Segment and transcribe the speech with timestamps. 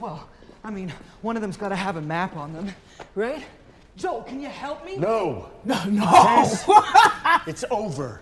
[0.00, 0.28] Well,
[0.64, 0.92] I mean,
[1.22, 2.70] one of them's got to have a map on them,
[3.14, 3.44] right?
[3.96, 4.96] Joel, can you help me?
[4.96, 6.44] No, No, no.
[7.46, 8.20] it's over.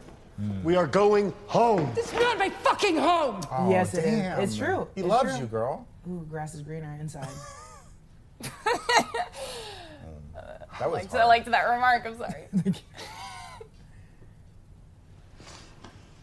[0.63, 1.91] We are going home.
[1.95, 3.41] This is not my fucking home.
[3.51, 4.11] Oh, yes, it is.
[4.21, 4.41] Damn.
[4.41, 4.87] It's true.
[4.95, 5.41] He It's loves true.
[5.41, 5.87] you, girl.
[6.09, 7.29] Ooh, grass is greener inside.
[10.79, 12.05] That was Liked, I liked that remark.
[12.05, 12.45] I'm sorry.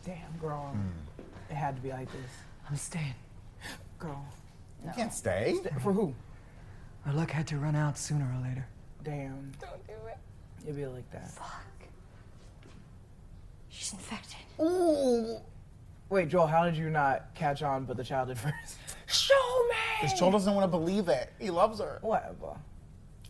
[0.06, 0.76] Damn, girl.
[0.76, 0.90] Hmm.
[1.50, 2.32] It had to be like this.
[2.70, 3.16] I'm staying.
[3.98, 4.24] Girl.
[4.86, 5.56] You can't stay.
[5.82, 6.14] For who?
[7.06, 8.66] Our luck had to run out sooner or later.
[9.04, 9.52] Damn.
[9.60, 10.18] Don't do it.
[10.64, 11.32] It'd be like that.
[11.32, 11.64] Fuck.
[13.70, 14.38] She's infected.
[14.62, 15.38] Ooh.
[16.10, 18.78] Wait, Joel, how did you not catch on but the child did first?
[19.08, 20.08] Show me.
[20.08, 21.34] His Joel doesn't want to believe it.
[21.40, 22.00] He loves her.
[22.02, 22.56] Whatever.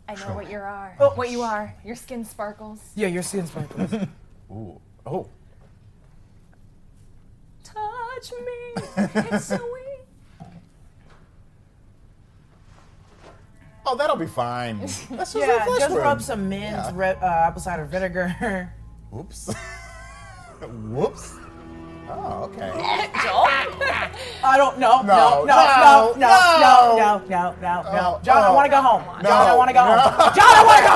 [0.08, 0.96] I know what you are.
[1.00, 1.12] Oh.
[1.12, 1.74] What you are.
[1.86, 2.82] Your skin sparkles.
[2.96, 3.94] Yeah, your skin sparkles.
[4.52, 4.80] Ooh.
[5.06, 5.28] Oh.
[7.64, 8.84] Touch me.
[9.32, 9.58] It's so
[13.86, 14.80] Oh, that'll be fine.
[14.80, 16.04] That's just yeah, a flesh just wound.
[16.04, 16.92] rub some mint, Yeah.
[16.94, 18.74] re- uh, apple cider vinegar.
[19.12, 19.54] Whoops.
[20.90, 21.36] Whoops.
[22.10, 22.70] Oh, okay.
[23.24, 23.48] Joel?
[24.44, 25.02] I don't know.
[25.02, 27.84] No, No, no, no, no, no, no, no, no, no, no.
[27.88, 28.54] Oh, John, I oh.
[28.54, 29.04] want to go home.
[29.24, 29.98] No, John, I want to go no.
[30.00, 30.34] home.
[30.36, 30.96] John, I want to go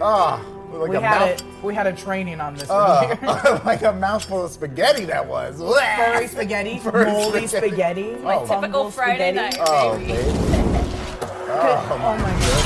[0.00, 0.02] home.
[0.02, 1.44] Oh, like We a had mouth, it.
[1.64, 3.18] We had a training on this earlier.
[3.64, 5.58] like a mouthful of spaghetti that was.
[5.58, 8.14] Furry spaghetti, Furry moldy spaghetti.
[8.16, 8.46] spaghetti, Oh.
[8.46, 9.58] Typical Friday spaghetti.
[9.58, 9.68] night.
[9.68, 10.75] Oh, baby.
[11.56, 11.68] Baby.
[11.68, 12.64] Oh, oh, oh my god.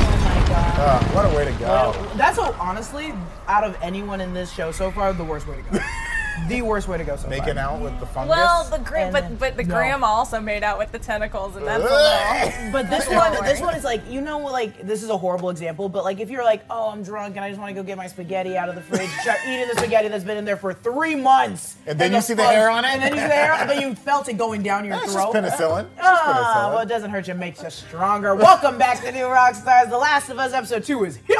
[0.00, 0.74] Oh my god.
[0.78, 1.92] Oh, what a way to go.
[2.16, 3.14] That's what, honestly,
[3.46, 5.78] out of anyone in this show so far, the worst way to go.
[6.46, 7.30] the worst way to go so far.
[7.30, 8.36] Making out with the fungus.
[8.36, 9.74] Well, the gra- but but the no.
[9.74, 12.72] grandma also made out with the tentacles, and that's a little.
[12.72, 15.88] But this one, this one is like, you know, like this is a horrible example,
[15.88, 17.96] but like if you're like, oh, I'm drunk and I just want to go get
[17.96, 20.72] my spaghetti out of the fridge, start eating the spaghetti that's been in there for
[20.74, 22.88] three months, And then you see the fun- hair on it?
[22.88, 25.16] and then you see the hair, but you felt it going down your That's just
[25.16, 25.34] throat.
[25.34, 25.84] penicillin.
[25.86, 28.34] It's just Ah, well, it doesn't hurt you, it makes you stronger.
[28.34, 29.88] Welcome back to New Rockstars.
[29.90, 31.36] The Last of Us episode two is here.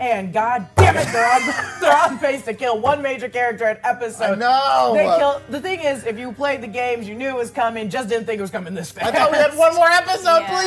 [0.00, 1.42] And god damn it, they're on,
[1.80, 4.38] they're on pace to kill one major character an episode.
[4.38, 4.92] No.
[4.94, 7.90] They kill, the thing is, if you played the games, you knew it was coming,
[7.90, 9.14] just didn't think it was coming this fast.
[9.14, 10.60] I thought we had one more episode, Yeah.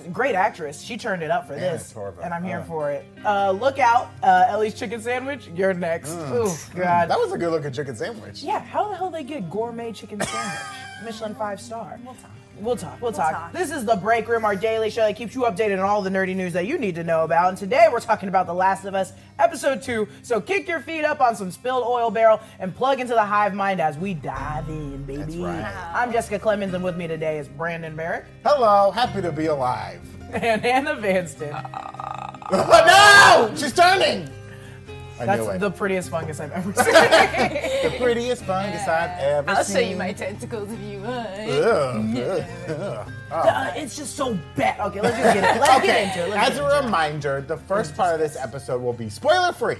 [0.00, 0.12] please.
[0.12, 0.80] Great actress.
[0.80, 1.94] She turned it up for Man, this.
[1.96, 2.20] it's.
[2.22, 2.64] And I'm here Uh.
[2.64, 3.04] for it.
[3.24, 5.48] Uh, look out, uh, Ellie's chicken sandwich.
[5.54, 6.10] You're next.
[6.12, 7.08] Oh, God.
[7.10, 8.42] That was a good looking chicken sandwich.
[8.42, 10.60] yeah, how the hell they get gourmet chicken sandwich?
[11.04, 11.98] Michelin five star.
[12.04, 12.30] We'll talk.
[12.58, 13.00] We'll talk.
[13.00, 13.32] We'll, talk.
[13.32, 13.52] talk.
[13.52, 16.36] This is the Breakroom, our daily show that keeps you updated on all the nerdy
[16.36, 17.48] news that you need to know about.
[17.48, 20.08] And today we're talking about The Last of Us, episode two.
[20.22, 23.54] So kick your feet up on some spilled oil barrel and plug into the hive
[23.54, 25.22] mind as we dive in, baby.
[25.22, 25.92] That's right.
[25.94, 30.00] I'm Jessica Clemens, and with me today is Brandon Barrett Hello, happy to be alive.
[30.32, 31.52] and Anna Vanston.
[32.50, 33.56] Oh no!
[33.56, 34.28] She's turning!
[35.20, 35.58] I That's knew it.
[35.60, 36.92] the prettiest fungus I've ever seen.
[36.92, 39.56] the prettiest fungus I've ever seen.
[39.56, 39.76] I'll seen.
[39.76, 41.28] show you my tentacles if you want.
[41.28, 43.12] Ugh, ugh, ugh.
[43.30, 44.80] Uh, it's just so bad.
[44.80, 45.60] Okay, let's just get it.
[45.60, 46.30] Let's get into it.
[46.30, 46.84] Let's As get a into it.
[46.84, 49.76] reminder, the first part of this episode will be spoiler free.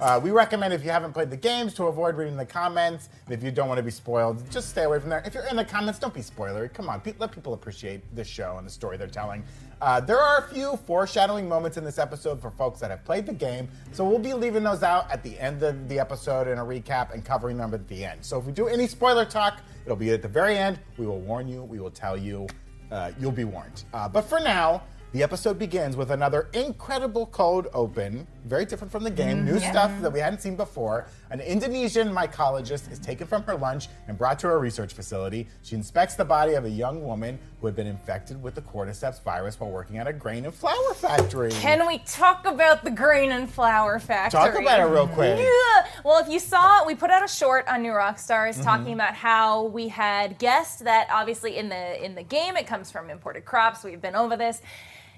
[0.00, 3.08] Uh, we recommend if you haven't played the games to avoid reading the comments.
[3.26, 5.22] And if you don't want to be spoiled, just stay away from there.
[5.26, 6.72] If you're in the comments, don't be spoilery.
[6.72, 9.42] Come on, pe- let people appreciate the show and the story they're telling.
[9.80, 13.26] Uh, there are a few foreshadowing moments in this episode for folks that have played
[13.26, 16.58] the game, so we'll be leaving those out at the end of the episode in
[16.58, 18.24] a recap and covering them at the end.
[18.24, 20.80] So if we do any spoiler talk, it'll be at the very end.
[20.96, 21.62] We will warn you.
[21.62, 22.48] We will tell you.
[22.90, 23.84] Uh, you'll be warned.
[23.92, 29.04] Uh, but for now, the episode begins with another incredible code open, very different from
[29.04, 31.06] the game, new stuff that we hadn't seen before.
[31.30, 35.46] An Indonesian mycologist is taken from her lunch and brought to a research facility.
[35.62, 39.22] She inspects the body of a young woman who had been infected with the cordyceps
[39.22, 41.50] virus while working at a grain and flour factory.
[41.50, 44.40] Can we talk about the grain and flour factory?
[44.40, 45.38] Talk about it real quick.
[45.38, 45.86] Yeah.
[46.04, 48.62] Well, if you saw, we put out a short on New Rockstars Mm-hmm.
[48.62, 52.90] talking about how we had guessed that obviously in the in the game it comes
[52.90, 53.84] from imported crops.
[53.84, 54.60] We've been over this.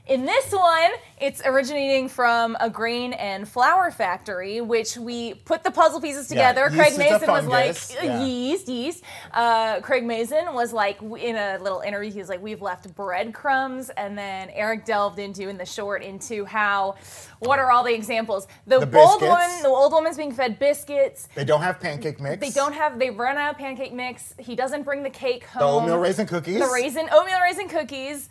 [0.07, 0.91] In this one,
[1.21, 6.63] it's originating from a grain and flour factory, which we put the puzzle pieces together.
[6.65, 8.25] yeast Craig Mazin was like, fungus, "Uh, yeah.
[8.25, 9.05] yeast, yeast.
[9.33, 13.91] Uh, Craig Mazin was like, in a little interview, he was like, we've left breadcrumbs.
[13.91, 16.97] And then Eric delved into, in the short, into how,
[17.39, 18.49] what are all the examples?
[18.67, 21.29] The, The old woman, the old woman's being fed biscuits.
[21.37, 22.41] They don't have pancake mix.
[22.41, 24.35] They don't have, they run out of pancake mix.
[24.39, 25.61] He doesn't bring the cake home.
[25.61, 26.59] the oatmeal raisin cookies.
[26.61, 28.29] The raisin, oatmeal raisin cookies.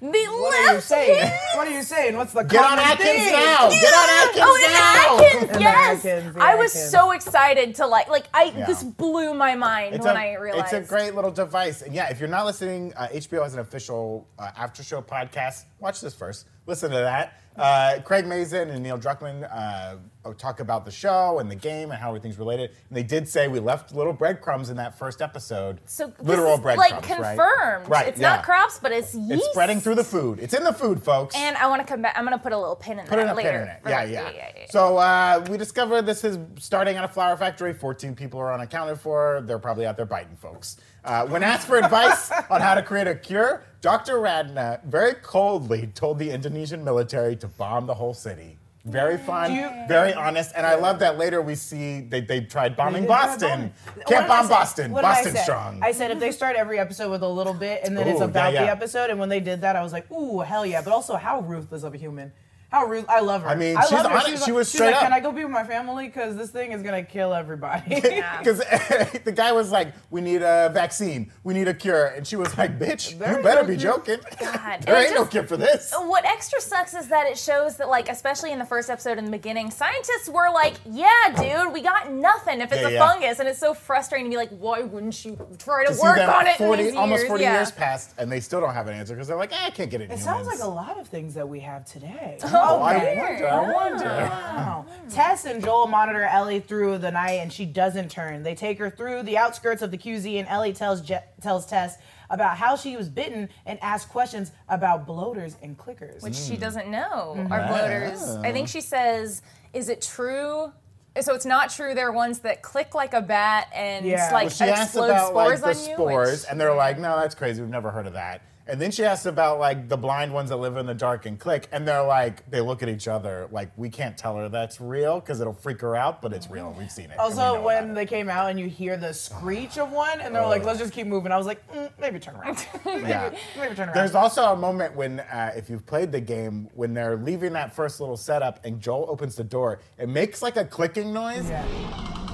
[0.00, 1.20] The What are you saying?
[1.26, 2.16] hand- What are you saying?
[2.16, 3.32] What's the Get on Atkins theme?
[3.32, 3.68] now!
[3.68, 5.24] Get on Atkins Oh, and now!
[5.26, 6.04] Atkins, And yes.
[6.06, 6.90] Atkins, I was Atkins.
[6.92, 8.44] so excited to like, like I.
[8.56, 8.66] Yeah.
[8.66, 10.72] This blew my mind It's when a, I realized.
[10.72, 11.82] It's a great little device.
[11.82, 15.64] And yeah, if you're not listening, uh, HBO has an official uh, after show podcast.
[15.80, 16.46] Watch this first.
[16.66, 17.40] listen to that.
[17.56, 19.96] Uh, Craig Mazin and Neil Druckmann uh,
[20.32, 22.70] talk about the show and the game and how everything's related.
[22.88, 25.80] And they did say we left little breadcrumbs in that first episode.
[25.86, 27.36] So literal breadcrumbs, like right?
[27.36, 27.88] confirmed.
[27.88, 28.08] Right.
[28.08, 28.36] It's yeah.
[28.36, 29.32] not crops, but it's yeast.
[29.32, 30.38] It's spreading through the food.
[30.40, 31.34] It's in the food, folks.
[31.36, 32.14] And I want to come back.
[32.16, 33.50] I'm going to put a little pin in Put that in a later.
[33.50, 33.80] pin in it.
[33.86, 34.30] Yeah, Right, yeah.
[34.30, 34.66] yeah, yeah.
[34.70, 37.72] So uh, we discovered this is starting at a flour factory.
[37.72, 39.42] 14 people are unaccounted for.
[39.44, 40.76] They're probably out there biting folks.
[41.04, 44.20] Uh, when asked for advice on how to create a cure, Dr.
[44.20, 48.57] Ratna very coldly told the Indonesian military to bomb the whole city.
[48.88, 52.76] Very fun, you- very honest, and I love that later we see they, they tried
[52.76, 53.72] bombing They Boston.
[53.94, 54.48] What Can't bomb?
[54.48, 54.92] Boston.
[54.92, 55.80] What did I Boston strong.
[55.82, 58.24] I said if they start every episode with a little bit and then it's Ooh,
[58.24, 60.80] yeah, about the episode, and when they did that, I was like, ooh, hell yeah.
[60.82, 62.32] But also, how ruthless of a human.
[62.70, 63.06] How rude!
[63.08, 63.48] I love her.
[63.48, 64.18] I mean, I she's love her.
[64.18, 65.02] honest- she was she's straight like, up.
[65.04, 66.06] Can I go be with my family?
[66.06, 67.94] Because this thing is gonna kill everybody.
[68.38, 68.58] Because
[69.24, 71.32] the guy was like, "We need a vaccine.
[71.44, 73.92] We need a cure," and she was like, "Bitch, There you better no be cure.
[73.96, 74.18] joking.
[74.38, 74.82] God.
[74.82, 77.76] there And ain't no just- cure for this." What extra sucks is that it shows
[77.78, 81.72] that, like, especially in the first episode in the beginning, scientists were like, "Yeah, dude,
[81.72, 83.08] we got nothing if it's Yeah, a yeah.
[83.08, 86.28] fungus,and it's so frustrating to be like, why wouldn't you try to, To work that
[86.28, 86.56] on it?
[86.56, 87.28] 40, almost years?
[87.28, 87.54] 40 yeah.
[87.54, 89.90] years passed, and they still don't have an answer because they're like, eh, I can't
[89.90, 90.10] get it.
[90.10, 92.36] in It sounds like a lot of things that we have today.
[92.60, 93.18] Oh, I weird.
[93.18, 93.48] wonder.
[93.48, 94.04] I wonder.
[94.04, 94.86] Wow.
[95.10, 98.42] Tess and Joel monitor Ellie through the night, and she doesn't turn.
[98.42, 101.96] They take her through the outskirts of the QZ, and Ellie tells Je- tells Tess
[102.30, 106.22] about how she was bitten and asks questions about bloaters and clickers.
[106.22, 107.52] which she doesn't know Mm-hmm.
[107.52, 108.22] are bloaters.
[108.44, 109.40] I think she says,
[109.72, 110.72] "Is it true?"
[111.20, 111.94] So it's not true.
[111.94, 114.28] They're ones that click like a bat and Yeah.
[114.32, 115.94] like Well, she asked explode about spores like the on you.
[115.94, 117.60] spores, which- and they're like, "No, that's crazy.
[117.62, 120.56] We've never heard of that." And then she asks about like the blind ones that
[120.56, 123.70] live in the dark and click, and they're like, they look at each other like,
[123.76, 126.74] "We can't tell her that's real because it'll freak her out, but it's real.
[126.78, 129.90] We've seen it." Also, when about they came out and you hear the screech of
[129.90, 132.58] one, and they're like, "Let's just keep moving," I was like, mm, "Maybe turn around."
[132.84, 133.08] it.
[133.08, 133.34] yeah.
[133.56, 133.96] Maybe turn around.
[133.96, 137.74] There's also a moment when, uh, if you've played the game, when they're leaving that
[137.74, 141.48] first little setup and Joel opens the door, it makes like a clicking noise.
[141.48, 142.27] yeah.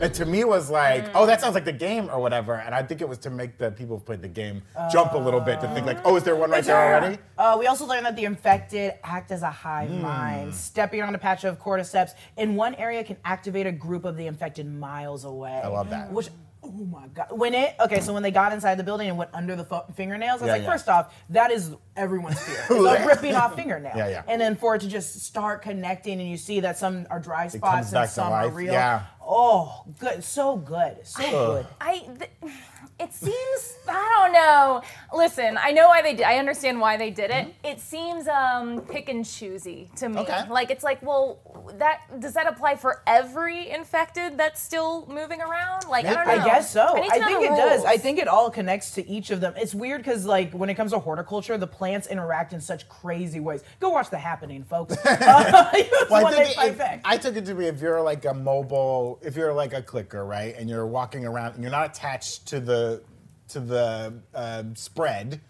[0.00, 2.54] And to me was like, oh, that sounds like the game or whatever.
[2.54, 5.18] And I think it was to make the people who played the game jump a
[5.18, 7.18] little bit to think like, oh, is there one right there already?
[7.36, 10.02] Uh, we also learned that the infected act as a hive Hmm.
[10.02, 10.54] mind.
[10.54, 14.26] Stepping on a patch of cordyceps in one area can activate a group of the
[14.26, 15.60] infected miles away.
[15.62, 16.10] I love that.
[16.12, 16.28] Which,
[16.62, 19.30] oh my god, when it okay, so when they got inside the building and went
[19.34, 20.70] under the fo- fingernails, I was Yeah, like, yeah.
[20.70, 22.56] first off, that is everyone's fear.
[22.70, 23.92] It's like ripping off fingernail.
[23.96, 24.22] Yeah, yeah.
[24.28, 27.48] And then for it to just start connecting, and you see that some are dry
[27.48, 28.72] comes spots back and to some are life, real.
[28.72, 29.02] yeah.
[29.32, 31.46] Oh, good, so good, so uh.
[31.54, 31.66] good.
[31.80, 31.98] I.
[32.18, 32.54] Th-
[32.98, 34.82] it seems I don't know.
[35.14, 36.24] Listen, I know why they did.
[36.24, 37.54] I understand why they did it.
[37.64, 40.20] It seems um, pick and choosy to me.
[40.20, 40.48] Okay.
[40.48, 41.38] Like it's like, well,
[41.78, 45.88] that does that apply for every infected that's still moving around?
[45.88, 46.42] Like I don't know.
[46.42, 46.82] I guess so.
[46.82, 47.84] I, I think the it does.
[47.84, 49.54] I think it all connects to each of them.
[49.56, 53.40] It's weird because, like, when it comes to horticulture, the plants interact in such crazy
[53.40, 53.62] ways.
[53.80, 54.96] Go watch The Happening, folks.
[55.10, 55.72] Uh,
[56.10, 59.20] Well, I, think fight if- I took it to be if you're like a mobile,
[59.22, 62.60] if you're like a clicker, right, and you're walking around and you're not attached to
[62.60, 62.69] the
[63.48, 65.40] to the um, spread,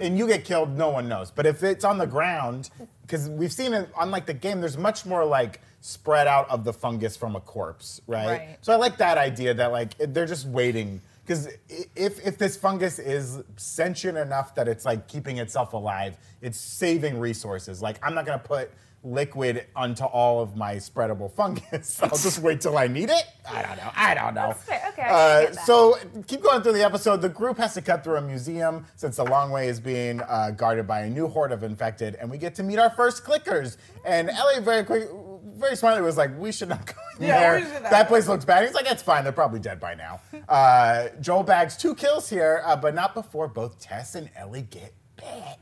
[0.00, 1.30] and you get killed, no one knows.
[1.30, 2.70] But if it's on the ground,
[3.02, 6.72] because we've seen it, unlike the game, there's much more like spread out of the
[6.72, 8.26] fungus from a corpse, right?
[8.26, 8.58] Right.
[8.62, 11.00] So I like that idea that like they're just waiting.
[11.26, 11.48] Because
[11.96, 17.18] if, if this fungus is sentient enough that it's like keeping itself alive, it's saving
[17.18, 17.82] resources.
[17.82, 18.70] Like I'm not gonna put
[19.04, 22.00] liquid onto all of my spreadable fungus.
[22.02, 23.24] I'll just wait till I need it.
[23.50, 23.90] I don't know.
[23.94, 24.48] I don't know.
[24.48, 24.82] That's fair.
[24.92, 25.66] Okay, I Uh, get that.
[25.66, 25.96] so
[26.26, 27.20] keep going through the episode.
[27.20, 30.50] The group has to cut through a museum since the long way is being uh,
[30.52, 33.76] guarded by a new horde of infected, and we get to meet our first clickers.
[34.06, 35.08] And Ellie very quick,
[35.56, 37.82] very smartly was like, "We should not go in Yeah, there.
[37.82, 39.22] we That place looks bad." He's like, "It's fine.
[39.24, 43.48] They're probably dead by now." Uh, Joel bags two kills here, uh, but not before
[43.48, 45.58] both Tess and Ellie get bit.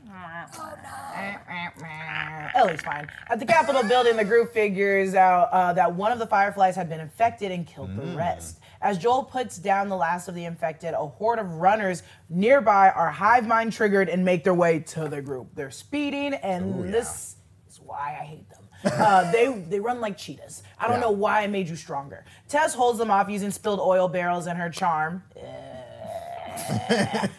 [2.55, 3.07] Ellie's fine.
[3.29, 6.89] At the Capitol building, the group figures out uh, that one of the fireflies had
[6.89, 8.11] been infected and killed Mm.
[8.11, 8.59] the rest.
[8.81, 13.09] As Joel puts down the last of the infected, a horde of runners nearby are
[13.11, 15.47] hive mind triggered and make their way to the group.
[15.55, 16.91] They're speeding, and Ooh, yeah.
[16.91, 17.37] this
[17.69, 18.59] is why I hate them.
[18.85, 20.63] Uh, they they run like cheetahs.
[20.77, 21.01] I don't Yeah.
[21.01, 22.25] know why I made you stronger.
[22.49, 25.23] Tess holds them off using spilled oil barrels and her charm.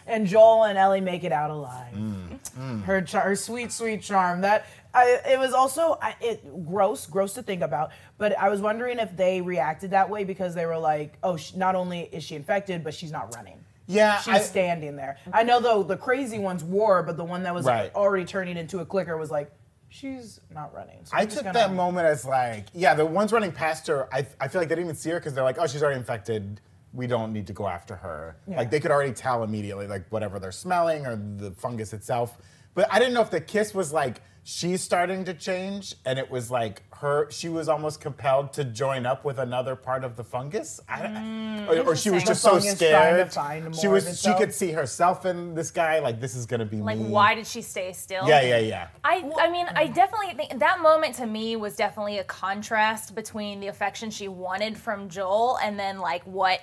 [0.07, 1.95] And Joel and Ellie make it out alive.
[1.95, 2.83] Mm.
[2.85, 4.41] Her char- her sweet sweet charm.
[4.43, 7.91] That I, it was also I, it gross gross to think about.
[8.19, 11.55] But I was wondering if they reacted that way because they were like, oh, sh-
[11.55, 13.59] not only is she infected, but she's not running.
[13.87, 15.19] Yeah, She's I- standing there.
[15.33, 17.93] I know though the crazy ones were, but the one that was Right.
[17.95, 19.51] already turning into a clicker was like,
[19.91, 21.01] she's not running.
[21.05, 24.49] So I took that moment as like, yeah, the ones running past her, I, I
[24.49, 26.61] feel like they didn't even see her because they're like, oh, she's already infected.
[26.95, 28.37] We don't need to go after her.
[28.47, 28.59] Yeah.
[28.59, 32.39] Like they could already tell immediately, like whatever they're smelling or the fungus itself.
[32.75, 36.31] But I didn't know if the kiss was like she's starting to change, and it
[36.31, 37.31] was like her.
[37.31, 41.69] She was almost compelled to join up with another part of the fungus, I, mm,
[41.69, 43.33] or, or she was just so fungus to scared.
[43.33, 44.21] find she was.
[44.21, 45.99] She could see herself in this guy.
[46.01, 47.05] Like this is gonna be Like, me.
[47.07, 48.29] why did she stay still?
[48.29, 48.89] Yeah, yeah, yeah.
[49.03, 53.61] I, I mean, I definitely think that moment to me was definitely a contrast between
[53.61, 56.61] the affection she wanted from Joel and then like what,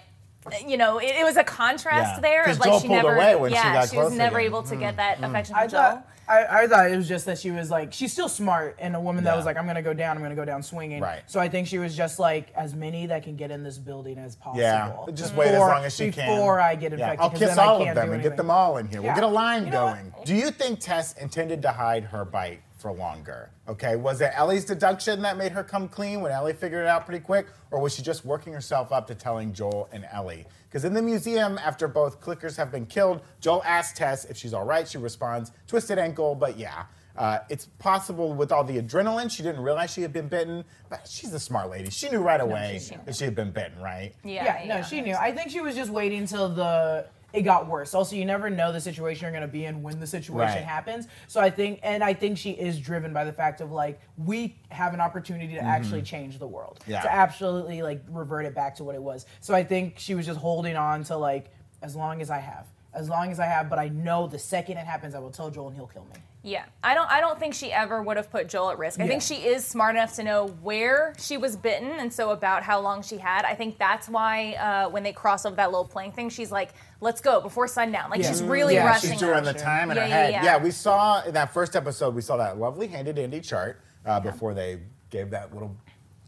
[0.68, 2.20] you know, it, it was a contrast Yeah.
[2.22, 2.44] there.
[2.44, 4.18] 'Cause of, like Joel she pulled never, away when she yeah, got she was close
[4.18, 4.46] never again.
[4.48, 4.98] able to get mm.
[4.98, 5.30] that mm.
[5.30, 5.82] affection I from Joel.
[5.82, 8.96] thought I, I thought it was just that she was like she's still smart and
[8.96, 9.36] a woman that Yeah.
[9.38, 11.22] was like I'm gonna go down I'm gonna go down swinging Right.
[11.28, 14.18] so I think she was just like as many that can get in this building
[14.18, 16.30] as possible Yeah, just wait as before- long as she can.
[16.36, 18.14] before I get Yeah, infected I'll 'cause kiss then I all of can't them do
[18.14, 18.38] and get anything.
[18.38, 19.02] them all in here.
[19.02, 19.16] We'll Yeah.
[19.16, 19.96] get a line You know what?
[19.96, 20.14] going.
[20.26, 23.52] Do you think Tess intended to hide her bite for longer?
[23.68, 27.06] Okay, was it Ellie's deduction that made her come clean when Ellie figured it out
[27.06, 30.46] pretty quick, or was she just working herself up to telling Joel and Ellie?
[30.68, 34.54] Because in the museum, after both clickers have been killed, Joel asks Tess if she's
[34.54, 34.88] all right.
[34.88, 36.86] She responds, "Twisted ankle, but yeah."
[37.18, 41.06] Uh, it's possible with all the adrenaline, she didn't realize she had been bitten, but
[41.06, 41.90] she's a smart lady.
[41.90, 44.14] She knew right away that she had been bitten, right?
[44.24, 47.68] yeah, yeah, no she knew I think she was just waiting till the it got
[47.68, 50.64] worse also you never know the situation you're gonna be in when the situation Right.
[50.64, 54.00] happens so I think and I think she is driven by the fact of like
[54.18, 56.92] we have an opportunity to actually change the world Mm-hmm.
[56.92, 57.02] Yeah.
[57.02, 60.26] to absolutely like revert it back to what it was so I think she was
[60.26, 63.70] just holding on to like as long as I have as long as I have
[63.70, 66.20] but I know the second it happens I will tell Joel and he'll kill me
[66.44, 67.08] Yeah, I don't.
[67.12, 69.00] I don't think she ever would have put Joel at risk.
[69.00, 72.64] I think she is smart enough to know where she was bitten, and so about
[72.64, 73.46] how long she had.
[73.46, 76.70] I think that's why uh, when they cross over that little plane thing, she's like,
[77.00, 78.30] "Let's go before sundown." Like Yeah.
[78.30, 79.12] she's really Yeah, rushing.
[79.12, 80.32] She's doing the time in Yeah, her yeah, head.
[80.34, 80.44] yeah.
[80.44, 84.20] Yeah, we saw in that first episode, we saw that lovely handy dandy chart uh,
[84.20, 84.80] before they
[85.12, 85.76] gave that little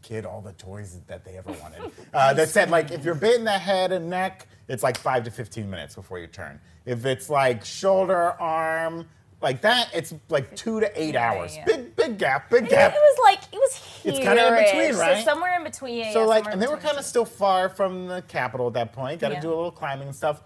[0.02, 1.90] kid all the toys that they ever wanted.
[2.12, 5.24] Uh, that said, like, if you're bit in the head and neck, it's like five
[5.24, 6.60] to 15 minutes before you turn.
[6.84, 9.08] If it's like shoulder, arm,
[9.44, 11.54] like that, it's like two to eight Yeah, hours.
[11.56, 11.64] yeah.
[11.66, 12.92] Big, big gap, big gap.
[12.92, 14.10] it was like it was here.
[14.12, 15.18] It's kinda in between, right?
[15.18, 15.98] So somewhere in between.
[15.98, 18.92] Yeah, So like, and they were kind of still far from the capital at that
[18.92, 19.20] point.
[19.20, 20.40] Got to do a little climbing and stuff.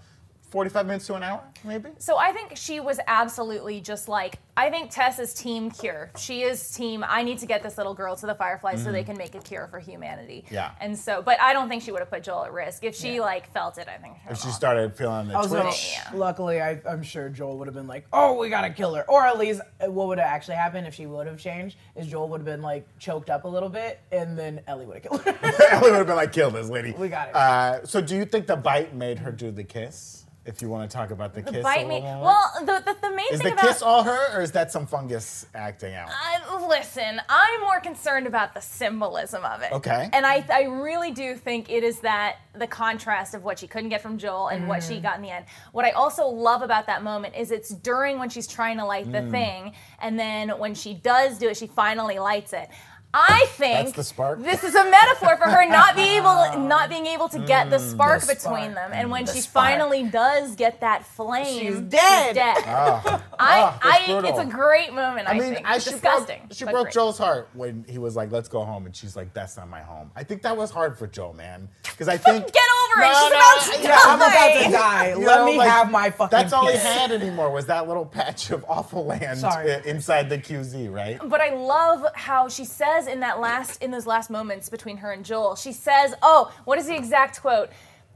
[0.50, 1.90] 45 minutes to an hour, maybe.
[1.98, 6.10] So I think she was absolutely just like I think Tess is team cure.
[6.18, 7.04] She is team.
[7.06, 9.38] I need to get this little girl to the Fireflies so they can make a
[9.38, 10.42] cure for humanity.
[10.46, 10.54] Mm-hmm.
[10.54, 10.72] Yeah.
[10.80, 13.20] And so, but I don't think she would have put Joel at risk if she
[13.20, 13.86] like felt it.
[13.86, 14.16] I think.
[14.28, 15.92] If she started feeling the Also, twitch.
[15.92, 16.10] Yeah.
[16.18, 19.24] luckily, I, I'm sure Joel would have been like, "Oh, we gotta kill her," or
[19.24, 22.28] at least uh, what would have actually happened if she would have changed is Joel
[22.30, 25.22] would have been like choked up a little bit, and then Ellie would have killed
[25.22, 25.38] her.
[25.70, 26.94] Ellie would have been like, kill this lady.
[26.98, 27.36] We got it.
[27.36, 30.17] Uh, so do you think the bite made her do the kiss?
[30.48, 31.62] If you want to talk about the, kiss.
[31.62, 32.00] Bite me.
[32.00, 32.22] more?
[32.22, 34.72] Well, the, the, the main is thing the about kiss all her, or is that
[34.72, 36.08] some fungus acting out?
[36.08, 39.72] Uh, listen, I'm more concerned about the symbolism of it.
[39.72, 40.08] Okay.
[40.10, 43.90] And I, I really do think it is that the contrast of what she couldn't
[43.90, 44.88] get from Joel and what Mm.
[44.88, 45.44] she got in the end.
[45.72, 49.06] What I also love about that moment is it's during when she's trying to light
[49.06, 49.12] Mm.
[49.26, 52.70] the thing, and then when she does do it, she finally lights it.
[53.14, 54.42] I think That's the spark?
[54.42, 57.78] this is a metaphor for her not being able not being able to get the
[57.78, 58.74] spark Mm, the between spark.
[58.74, 58.90] them.
[58.92, 59.66] And when The she spark.
[59.70, 62.34] finally does get that flame, She's dead.
[62.34, 62.56] dead.
[63.40, 65.28] Ah, I, that's I, it's a great moment.
[65.28, 65.66] I, I mean, think.
[65.68, 66.40] I, she disgusting.
[66.40, 66.94] broke, she broke great.
[66.94, 69.80] Joel's heart when he was like, "Let's go home," and she's like, "That's not my
[69.80, 72.62] home." I think that was hard for Joel, man, because I think Get
[72.96, 73.06] over it.
[73.06, 74.00] No, She's no, about to yeah, die.
[74.06, 75.08] I'm about to die.
[75.20, 76.36] You Let know, me like, have my fucking.
[76.36, 79.80] That's all he had anymore was that little patch of awful land Sorry.
[79.86, 81.20] inside the QZ, right?
[81.24, 85.12] But I love how she says in that last in those last moments between her
[85.12, 87.70] and Joel, she says, "Oh, what is the exact quote?"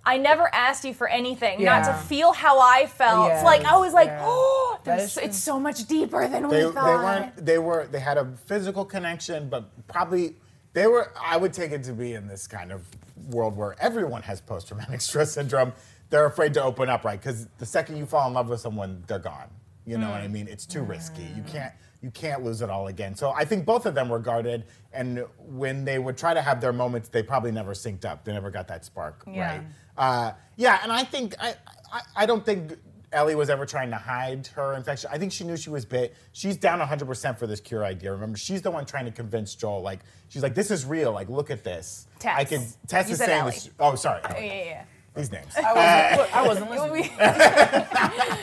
[0.05, 3.29] I never asked you for anything, not to feel how I felt.
[3.29, 4.25] Yes, like I was like, yeah.
[4.25, 7.05] oh, That there's- is it's so much deeper than we They, they thought.
[7.05, 7.47] weren't.
[7.47, 7.87] They were.
[7.87, 10.35] They had a physical connection, but probably
[10.73, 11.13] they were.
[11.21, 12.85] I would take it to be in this kind of
[13.31, 15.73] world where everyone has post-traumatic stress syndrome.
[16.11, 17.19] They're afraid to open up, right?
[17.19, 19.49] Because the second you fall in love with someone, they're gone.
[19.87, 20.33] You know what I mm.
[20.33, 20.49] mean?
[20.49, 21.23] It's too risky.
[21.37, 21.73] You can't.
[22.03, 23.15] You can't lose it all again.
[23.15, 26.61] So I think both of them were guarded, and when they would try to have
[26.61, 28.25] their moments, they probably never synced up.
[28.25, 29.53] They never got that spark, Yeah.
[29.59, 29.63] right?
[29.97, 31.55] Uh, yeah, and I think I,
[31.93, 32.77] I, I don't think
[33.13, 35.11] Ellie was ever trying to hide her infection.
[35.13, 36.17] I think she knew she was bit.
[36.33, 38.11] She's down 100% for this cure idea.
[38.11, 39.83] Remember, she's the one trying to convince Joel.
[39.83, 41.13] Like, she's like, "This is real.
[41.13, 42.37] Like, look at this." Tess.
[42.37, 42.67] I can.
[42.89, 43.51] Tess You is saying Ellie.
[43.53, 43.71] this.
[43.79, 44.23] Oh, sorry.
[44.31, 44.85] yeah, yeah, yeah.
[45.15, 45.55] These names.
[45.57, 47.85] I wasn't, look, I wasn't listening.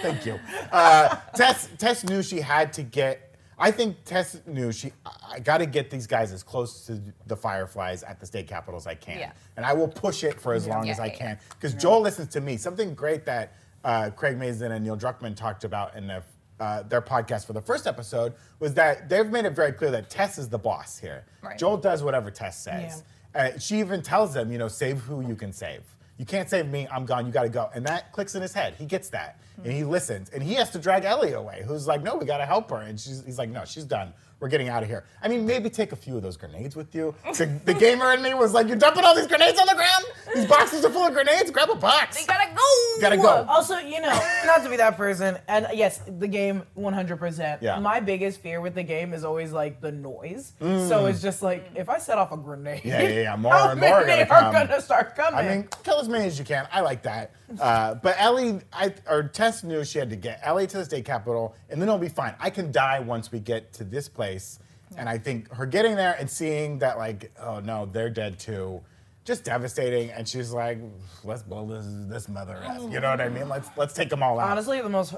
[0.03, 0.39] Thank you.
[0.71, 3.28] Uh, Tess, Tess knew she had to get.
[3.59, 4.91] I think Tess knew she.
[5.29, 8.77] I got to get these guys as close to the Fireflies at the state capitol
[8.77, 9.31] as I can, Yeah.
[9.57, 11.39] and I will push it for as long Yeah, as I yeah, can.
[11.49, 12.57] Because Joel listens to me.
[12.57, 16.23] Something great that uh, Craig Mazin and Neil Druckmann talked about in their
[16.59, 20.09] uh, their podcast for the first episode was that they've made it very clear that
[20.09, 21.23] Tess is the boss here.
[21.41, 21.57] Right.
[21.57, 23.03] Joel does whatever Tess says.
[23.33, 25.83] Uh, she even tells them, you know, save who you can save.
[26.19, 26.85] You can't save me.
[26.91, 27.25] I'm gone.
[27.25, 27.69] You got to go.
[27.73, 28.75] And that clicks in his head.
[28.77, 29.39] He gets that.
[29.63, 32.45] and he listens, and he has to drag Ellie away, who's like, "No, we gotta
[32.45, 34.13] help her," and she's, he's like, "No, she's done.
[34.39, 36.93] We're getting out of here." I mean, maybe take a few of those grenades with
[36.95, 37.13] you.
[37.37, 40.05] The, the gamer in me was like, "You're dumping all these grenades on the ground.
[40.33, 41.51] These boxes are full of grenades.
[41.51, 42.17] Grab a box.
[42.19, 43.01] They gotta go.
[43.01, 47.61] Gotta go." Also, you know, not to be that person, and yes, the game 100%.
[47.61, 47.79] Yeah.
[47.79, 50.53] My biggest fear with the game is always like the noise.
[50.59, 52.85] So it's just like if I set off a grenade, Mm.
[52.85, 53.35] Yeah, yeah, yeah.
[53.39, 55.39] More how and more are many gonna are gonna start coming?
[55.39, 56.67] I mean, kill as many as you can.
[56.71, 57.31] I like that.
[57.59, 61.05] Uh, but Ellie, I, or Tess knew she had to get Ellie to the state
[61.05, 62.35] capitol, and then it'll be fine.
[62.39, 64.59] I can die once we get to this place.
[64.97, 68.81] And I think her getting there and seeing that, like, oh no, they're dead too,
[69.25, 70.09] just devastating.
[70.11, 70.79] And she's like,
[71.23, 72.81] let's blow this this mother ass.
[72.89, 73.47] You know what I mean?
[73.49, 74.49] Let's let's take them all out.
[74.49, 75.13] Honestly, the most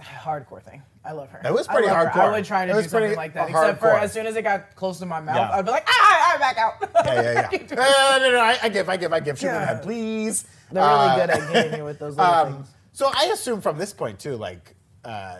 [0.00, 0.82] hardcore thing.
[1.04, 1.40] I love her.
[1.44, 2.10] It was I pretty love her.
[2.10, 2.20] hardcore.
[2.20, 4.00] I would try to It do was something pretty like that, except for hardcore.
[4.00, 5.50] as soon as it got close to my mouth, Yeah.
[5.56, 6.74] I'd be like, ah, I back out.
[7.06, 7.58] yeah, yeah, yeah.
[8.20, 9.38] no, no, no, I, I give, I give, I give.
[9.38, 9.66] Shoot in the Yeah.
[9.66, 10.44] head, please.
[10.72, 12.68] They're really Uh, good at getting you with those little Um, things.
[12.92, 15.38] so I assume from this point too, like, uh,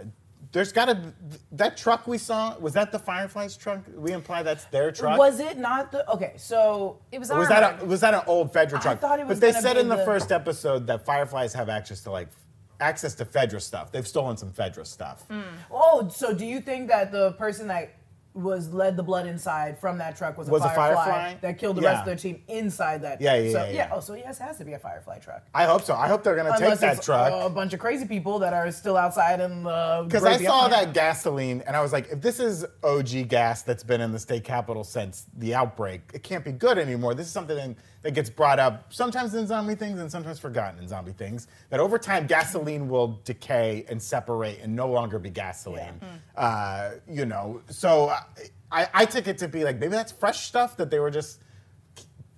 [0.52, 1.12] there's got to
[1.52, 3.80] that truck we saw was that the Fireflies truck?
[3.94, 5.18] We imply that's their truck.
[5.18, 6.34] Was it not the okay?
[6.36, 8.86] So It was was that a, was that an old Fedra truck?
[8.86, 11.68] I thought it was but they said in the, the- first episode that Fireflies have
[11.68, 12.28] access to like
[12.80, 13.90] access to Fedra stuff.
[13.90, 15.26] They've stolen some Fedra stuff.
[15.28, 15.42] Mm.
[15.70, 17.95] oh, so do you think that the person that
[18.36, 21.34] was led the blood inside from that truck was a, Was a firefly, Firefly?
[21.40, 21.88] that killed the Yeah.
[21.90, 23.20] rest of their team inside that?
[23.20, 23.90] Yeah, yeah, so, yeah, yeah.
[23.92, 25.42] Oh, so yes, it has to be a firefly truck.
[25.54, 25.94] I hope so.
[25.94, 27.32] I hope they're gonna take Unless that it's truck.
[27.32, 30.02] a bunch of crazy people that are still outside in the.
[30.06, 33.82] Because I saw that gasoline and I was like, if this is OG gas that's
[33.84, 37.14] been in the state capitol since the outbreak, it can't be good anymore.
[37.14, 37.76] This is something
[38.06, 41.48] that gets brought up sometimes in zombie things and sometimes forgotten in zombie things.
[41.70, 46.00] That over time, gasoline will decay and separate and no longer be gasoline.
[46.36, 48.14] Uh, you know, so
[48.70, 51.42] I, I took it to be like maybe that's fresh stuff that they were just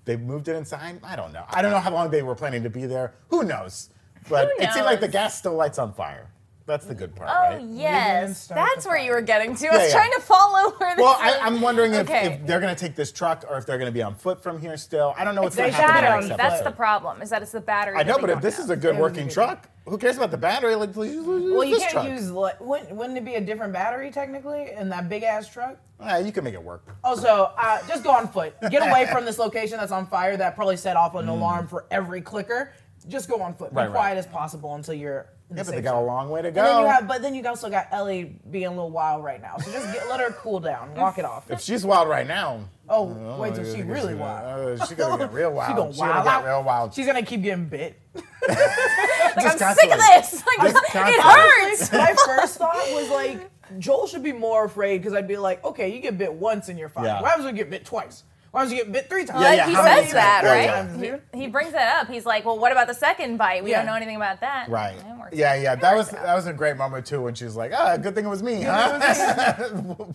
[0.07, 1.01] they moved it inside.
[1.05, 1.45] I don't know.
[1.51, 3.13] I don't know how long they were planning to be there.
[3.29, 3.91] Who knows?
[4.27, 6.31] But Who it seemed like the gas still lights on fire.
[6.69, 7.63] That's the good part, Oh right?
[7.63, 9.69] yes, that's where you were getting to.
[9.69, 9.95] I was yeah.
[9.99, 11.03] trying to follow where this.
[11.03, 12.35] Well, I, I'm wondering if, Okay.
[12.35, 14.43] if they're going to take this truck or if they're going to be on foot
[14.43, 15.15] from here still.
[15.17, 16.71] I don't know what's It's going the to happen in next That's episode.
[16.71, 17.23] the problem.
[17.23, 17.97] Is that it's the battery.
[17.97, 18.65] I know, but if this know.
[18.65, 20.75] is a good Yeah, working truck, who cares about the battery?
[20.75, 22.09] Like, use, use Well, you this can't truck.
[22.09, 22.31] use.
[22.31, 25.79] li- Wouldn't, wouldn't it be a different battery technically in that big ass truck?
[26.01, 26.87] Ah, you can make it work.
[27.03, 28.55] Also, uh, just go on foot.
[28.71, 31.87] Get away from this location that's on fire that probably set off an alarm for
[31.91, 32.75] every clicker.
[33.09, 33.73] Just go on foot.
[33.73, 33.77] Mm.
[33.77, 33.95] Right, be right.
[33.97, 35.31] quiet as possible until you're.
[35.55, 36.61] Yeah, but they got a long way to go.
[36.61, 39.41] And then you have, but then you also got Ellie being a little wild right
[39.41, 39.57] now.
[39.57, 40.95] So just get, let her cool down.
[40.97, 41.51] Walk it off.
[41.51, 44.45] if she's wild right now, Oh, oh wait till she really wild.
[44.45, 44.81] wild.
[44.81, 45.71] Uh, she's gonna get real wild.
[45.71, 46.95] She gonna She's wild get real wild.
[46.95, 47.99] She's gonna keep getting bit.
[48.49, 50.43] Like, I'm sick of this.
[50.59, 51.93] Like, it hurts.
[51.93, 55.95] My first thought was like, Joel should be more afraid because I'd be like, okay,
[55.95, 57.05] you get bit once and you're fine.
[57.05, 57.23] Yeah.
[57.23, 58.25] Happens when you get bit twice?
[58.59, 59.41] What happens when you get bit three times?
[59.43, 60.65] Yeah, yeah, he how says that, right?
[60.65, 60.83] yeah.
[60.83, 61.23] Times, dude.
[61.33, 62.09] He brings that up.
[62.13, 63.63] He's like, "Well, what about the second bite?
[63.63, 63.79] We Yeah.
[63.79, 64.97] don't know anything about that." Right.
[64.97, 65.61] Yeah, Yeah, out.
[65.63, 65.73] yeah.
[65.75, 68.15] It That was that was a great moment too when she was like, "Ah, good
[68.15, 68.99] thing it was me, huh?"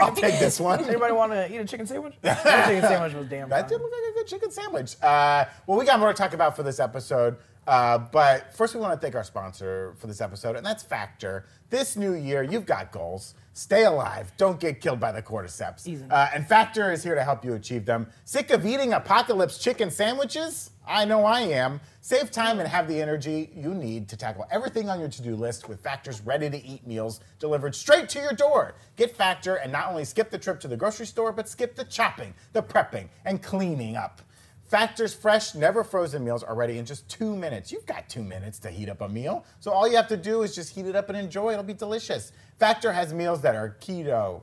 [0.00, 0.84] I'll take this one.
[0.84, 2.14] Anybody want to eat a chicken sandwich?
[2.22, 3.68] that chicken sandwich was damn That fine.
[3.70, 4.96] did look like a good chicken sandwich.
[5.02, 7.36] Uh, well, we got more to talk about for this episode.
[7.66, 11.44] Uh, but first, we want to thank our sponsor for this episode, and that's Factor.
[11.68, 13.34] This new year, you've got goals.
[13.58, 14.32] Stay alive.
[14.36, 15.84] Don't get killed by the cordyceps.
[16.12, 18.06] Uh, and Factor is here to help you achieve them.
[18.24, 20.70] Sick of eating apocalypse chicken sandwiches?
[20.86, 21.80] I know I am.
[22.00, 25.34] Save time and have the energy you need to tackle everything on your to do
[25.34, 28.76] list with Factor's ready to eat meals delivered straight to your door.
[28.94, 31.84] Get Factor and not only skip the trip to the grocery store, but skip the
[31.84, 34.22] chopping, the prepping, and cleaning up.
[34.68, 37.72] Factor's fresh, never frozen meals are ready in just two minutes.
[37.72, 39.46] You've got two minutes to heat up a meal.
[39.60, 41.52] So all you have to do is just heat it up and enjoy.
[41.52, 42.32] It'll be delicious.
[42.58, 44.42] Factor has meals that are keto.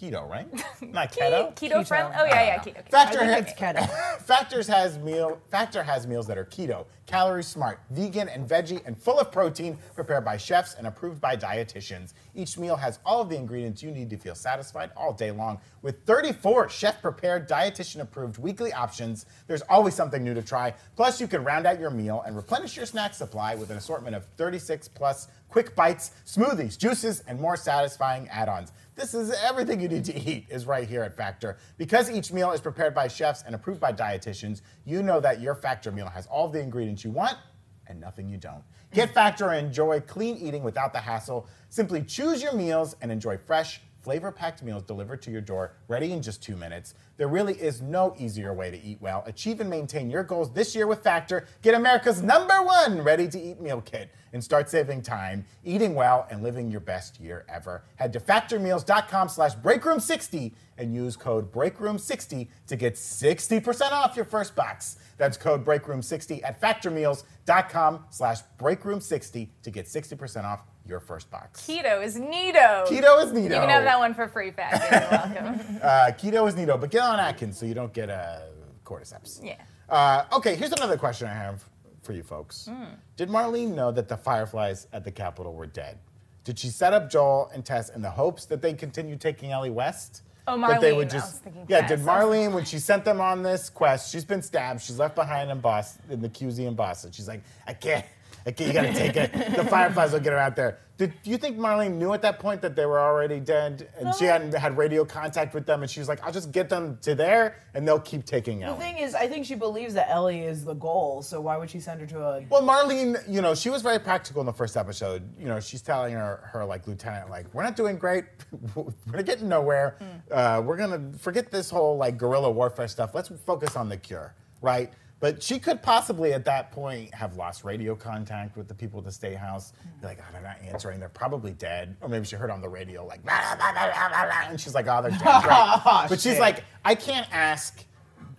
[0.00, 0.48] Keto, right?
[0.80, 1.54] Not keto.
[1.54, 2.14] Keto, friendly.
[2.18, 2.86] Oh yeah, yeah, uh, keto.
[2.86, 2.90] keto.
[2.90, 3.88] Factor I think keto.
[4.22, 8.96] Factors has meal Factor has meals that are keto, calorie smart, vegan and veggie, and
[8.96, 12.14] full of protein, prepared by chefs and approved by dietitians.
[12.34, 15.60] Each meal has all of the ingredients you need to feel satisfied all day long.
[15.82, 20.72] With 34 chef-prepared, dietitian-approved weekly options, there's always something new to try.
[20.96, 24.16] Plus, you can round out your meal and replenish your snack supply with an assortment
[24.16, 28.72] of 36 plus quick bites, smoothies, juices, and more satisfying add-ons.
[29.00, 31.56] This is everything you need to eat is right here at Factor.
[31.78, 35.54] Because each meal is prepared by chefs and approved by dietitians, you know that your
[35.54, 37.38] Factor meal has all the ingredients you want
[37.86, 38.62] and nothing you don't.
[38.92, 41.48] Get Factor and enjoy clean eating without the hassle.
[41.70, 46.12] Simply choose your meals and enjoy fresh, flavor packed meals delivered to your door, ready
[46.12, 46.94] in just two minutes.
[47.16, 49.22] There really is no easier way to eat well.
[49.26, 51.46] Achieve and maintain your goals this year with Factor.
[51.62, 56.26] Get America's number one ready to eat meal kit and start saving time, eating well,
[56.30, 57.84] and living your best year ever.
[57.96, 64.56] Head to factormeals.com slash breakroom60 and use code breakroom60 to get 60% off your first
[64.56, 64.96] box.
[65.18, 71.66] That's code breakroom60 at factormeals.com slash breakroom60 to get 60% off your first box.
[71.66, 72.86] Keto is neato.
[72.86, 73.42] Keto is neato.
[73.44, 74.86] You can have that one for free, Factor.
[74.90, 75.66] You're welcome.
[75.82, 78.40] Uh, keto is neato, but get on Atkins so you don't get uh,
[78.84, 79.42] cordyceps.
[79.42, 79.54] Yeah.
[79.88, 81.64] Uh, okay, here's another question I have
[82.02, 82.66] for you folks.
[82.66, 82.94] Hmm.
[83.16, 85.98] Did Marlene know that the Fireflies at the Capitol were dead?
[86.44, 89.70] Did she set up Joel and Tess in the hopes that they'd continue taking Ellie
[89.70, 90.22] West?
[90.46, 90.68] Oh, my.
[90.68, 90.96] That they Marlene.
[90.96, 91.86] would I just, was thinking yeah.
[91.86, 94.80] Did Marlene, when she sent them on this quest, she's been stabbed.
[94.80, 97.12] She's left behind in Boston, in the QZ in Boston.
[97.12, 98.04] She's like, I can't,
[98.44, 98.60] Can't.
[98.60, 99.32] You gotta take it.
[99.56, 100.78] The Fireflies will get her out there.
[101.00, 104.26] Did you think Marlene knew at that point that they were already dead, and she
[104.26, 107.14] hadn't had radio contact with them, and she was like, I'll just get them to
[107.14, 108.66] there, and they'll keep taking it.
[108.66, 108.80] The Ellie.
[108.80, 111.80] thing is, I think she believes that Ellie is the goal, so why would she
[111.80, 112.44] send her to a.
[112.50, 115.22] Well, Marlene, you know, she was very practical in the first episode.
[115.38, 118.24] You know, she's telling her, her like lieutenant, like, we're not doing great.
[118.74, 119.96] we're getting nowhere.
[120.30, 123.14] Uh, we're gonna forget this whole like guerrilla warfare stuff.
[123.14, 124.92] Let's focus on the cure, right?
[125.20, 129.04] But she could possibly at that point have lost radio contact with the people at
[129.04, 129.74] the state house.
[130.00, 130.98] Be like, oh, they're not answering.
[130.98, 131.94] They're probably dead.
[132.00, 134.58] Or maybe she heard on the radio like, "Blah, blah, blah, blah, blah, blah," and
[134.58, 135.20] she's like, oh, they're dead.
[135.22, 136.06] Right.
[136.08, 136.40] but she's Shit.
[136.40, 137.84] like, I can't ask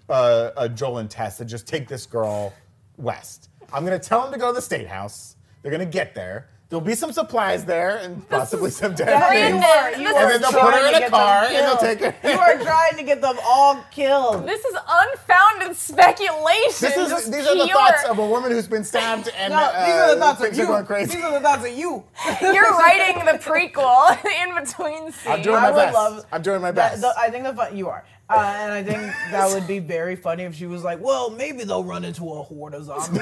[0.10, 2.52] uh, uh, Joel and Tess to just take this girl
[2.98, 3.50] west.
[3.72, 5.36] I'm gonna tell them to go to the state house.
[5.62, 6.48] They're gonna get there.
[6.72, 9.62] There'll be some supplies there and possibly some dead Yeah, things.
[9.62, 11.56] you are, you And then they'll put her trying in to a get car them
[11.58, 12.30] and they'll take her.
[12.30, 14.48] You are trying to get them all killed.
[14.48, 16.88] This is unfounded speculation.
[16.88, 19.52] This is just these are the pure- thoughts of a woman who's been stabbed and
[19.52, 20.68] No, these uh, are the thoughts of things are you.
[20.70, 21.16] going crazy.
[21.16, 22.04] These are the thoughts of you.
[22.42, 25.28] You're writing the prequel in between scenes.
[25.28, 25.94] I'm doing I my would best.
[25.94, 27.02] love- I'm doing my That- best.
[27.02, 30.16] the- I think the fun you are, uh, and I think that would be very
[30.16, 33.22] funny if she was like, "Well, maybe they'll run into a horde of zombies,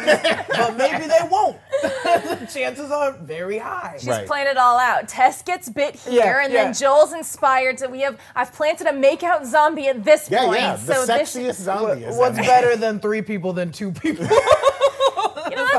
[0.49, 3.95] but maybe they won't." the chances are very high.
[3.97, 4.27] She's Right.
[4.27, 5.07] planned it all out.
[5.07, 6.63] Tess gets bit here, Yeah, and yeah.
[6.65, 7.79] then Joel's inspired.
[7.79, 10.59] So we have I've planted a makeout zombie at this yeah, point.
[10.59, 13.91] yeah, the so sexiest this, zombie is What's that- better than three people than two
[13.91, 14.27] people?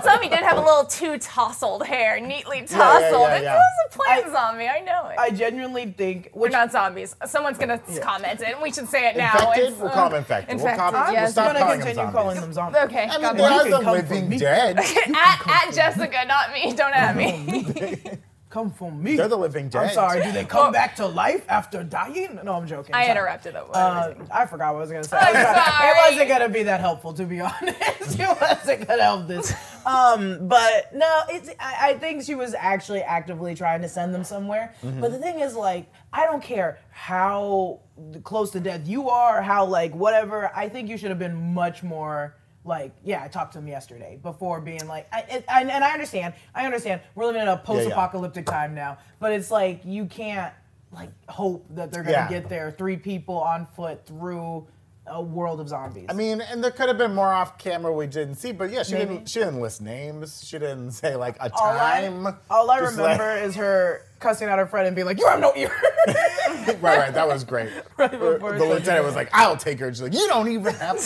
[0.04, 3.42] you know, that zombie did have a little too tousled hair, neatly yeah, tousled.
[3.42, 4.68] yeah, It was a planned I- zombie.
[4.68, 5.18] I know it.
[5.18, 6.30] I genuinely think.
[6.34, 7.14] We're not zombies.
[7.26, 8.60] Someone's gonna comment it.
[8.62, 9.32] We should say it now.
[9.34, 9.64] Infected?
[9.70, 10.56] It's, We'll uh, call them infected.
[10.56, 11.26] We'll infected, call- we'll yes.
[11.28, 12.14] I'm stop gonna calling them continue zombies.
[12.14, 12.82] calling them zombies.
[12.84, 14.78] Okay, I mean, God they are the living dead.
[15.14, 16.72] at, at Jessica, not me.
[16.74, 18.00] Don't at me.
[18.50, 19.14] Come from me.
[19.14, 19.84] They're the living dead.
[19.84, 20.22] I'm sorry.
[20.24, 22.40] Do they come back to life after dying?
[22.42, 22.92] No, I'm joking.
[22.96, 23.10] I Sorry.
[23.12, 23.66] interrupted them.
[23.72, 25.18] Uh, I forgot what I was gonna say.
[25.20, 27.78] I'm It wasn't gonna be that helpful, to be honest.
[28.18, 29.54] it wasn't gonna help this.
[29.86, 31.48] Um, but no, it's.
[31.60, 34.74] I, I think she was actually actively trying to send them somewhere.
[34.82, 35.00] Mm-hmm.
[35.00, 37.78] But the thing is, like, I don't care how
[38.24, 40.50] close to death you are, how like whatever.
[40.56, 42.34] I think you should have been much more.
[42.64, 45.92] Like, yeah, I talked to him yesterday before being like, I, it, I, and I
[45.92, 47.00] understand, I understand.
[47.14, 50.52] We're living in a post-apocalyptic time now, but it's like you can't
[50.92, 52.28] like hope that they're gonna Yeah.
[52.28, 54.66] get there three people on foot through
[55.06, 56.04] a world of zombies.
[56.08, 58.82] I mean, and there could have been more off camera we didn't see, but yeah,
[58.82, 59.14] she Maybe.
[59.14, 59.28] didn't.
[59.30, 60.44] She didn't list names.
[60.46, 62.26] She didn't say like a all time.
[62.26, 65.18] I, all I Just like- remember is her cussing out her friend and being like,
[65.18, 65.72] "You have no ear."
[66.08, 67.14] right, right.
[67.14, 67.70] That was great.
[67.96, 70.48] Right the before the it lieutenant was like, "I'll take her." She's like, "You don't
[70.48, 70.98] even have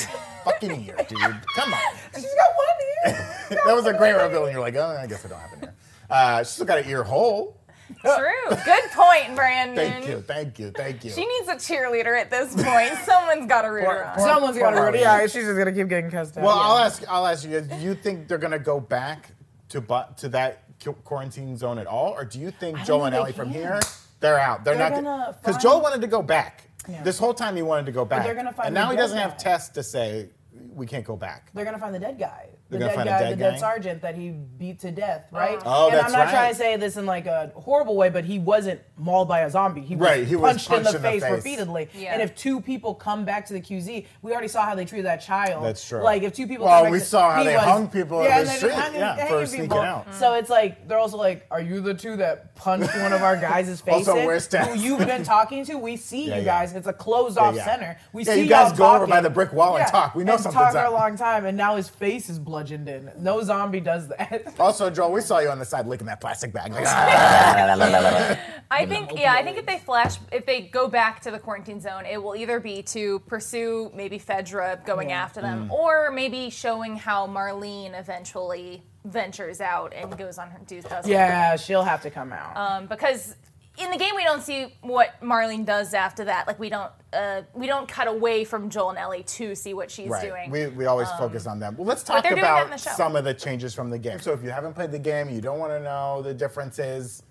[0.45, 1.19] fucking ear, dude.
[1.57, 1.81] Come on."
[2.15, 3.37] She's got one ear.
[3.67, 5.65] that was a great reveal, and you're like, "Oh, I guess I don't have an
[5.65, 5.75] ear."
[6.11, 7.61] Uh, she's still got an ear hole.
[8.01, 8.57] True.
[8.65, 9.77] Good point, Brandon.
[9.93, 11.11] Thank you, thank you, thank you.
[11.11, 12.93] She needs a cheerleader at this point.
[13.05, 14.19] Someone's got to root her on.
[14.21, 15.01] Someone's got to Poor root.
[15.01, 16.45] Yeah, she's just gonna keep getting cussed out.
[16.45, 16.63] well, yeah.
[16.63, 17.05] I'll ask.
[17.11, 17.61] I'll ask you.
[17.61, 19.31] Do you think they're gonna go back
[19.71, 23.05] to bu- to that qu- quarantine zone at all, or do you think don't Joel
[23.07, 23.81] and they Ellie from here,
[24.21, 24.65] they're out?
[24.65, 26.64] They're, They're not gonna because find- Joel wanted to go back.
[26.89, 27.03] Yeah.
[27.03, 28.97] This whole time he wanted to go back, they're gonna find and the now he
[28.97, 29.37] dead doesn't have guy.
[29.37, 30.31] Tess to say
[30.75, 31.51] we can't go back.
[31.55, 32.49] They're gonna find the dead guy.
[32.75, 33.59] The They're gonna dead find guy, dead the dead guy?
[33.59, 35.61] sergeant that he beat to death, right?
[35.65, 36.31] Oh, and that's I'm not right.
[36.31, 39.51] trying to say this in like a horrible way, but he wasn't mauled by a
[39.51, 39.81] zombie.
[39.81, 41.33] He was, Right, he was punched, in, the in the face, face.
[41.33, 41.89] repeatedly.
[41.95, 42.13] Yeah.
[42.13, 45.07] And if two people come back to the QZ, we already saw how they treated
[45.07, 45.65] that child.
[45.65, 46.03] That's true.
[46.03, 46.67] Like if two people.
[46.67, 48.41] Well, come back we to- saw how he they was- hung people in yeah, the
[48.41, 49.81] and they street, just hung- yeah, hanging for sneaking people.
[49.81, 50.15] out.
[50.15, 53.37] So it's like they're also like, are you the two that punched one of our
[53.37, 54.09] guys' faces?
[54.09, 54.69] Also, where's Steph?
[54.69, 55.77] Who you've been talking to?
[55.79, 56.73] We see you guys.
[56.75, 57.65] It's a closed off yeah.
[57.65, 57.97] center.
[58.13, 60.15] We see you guys go over by the brick wall and talk.
[60.15, 62.89] We know and something's talk for a long time, and now his face is bludgeoned
[62.89, 63.11] in.
[63.23, 64.55] No zombie does that.
[64.59, 66.73] Also, Joel, we saw you on the side licking that plastic bag.
[66.75, 68.39] Like, "Ah."
[68.71, 71.81] I think, yeah, I think if they flash, if they go back to the quarantine
[71.81, 75.23] zone, it will either be to pursue maybe Fedra going Yeah.
[75.23, 75.73] after them, Mm.
[75.73, 81.11] or maybe showing how Marlene eventually ventures out and goes on her do does her
[81.11, 82.57] yeah, she'll have to come out.
[82.57, 83.37] um, because
[83.77, 86.47] in the game we don't see what Marlene does after that.
[86.47, 89.91] Like we don't uh, we don't cut away from Joel and Ellie to see what
[89.91, 90.29] she's Right.
[90.29, 90.51] doing.
[90.51, 91.77] We, we always focus on them.
[91.77, 94.19] Well, let's talk they're doing that in about some of the changes from the game.
[94.21, 97.23] So if you haven't played the game, you don't want to know the differences,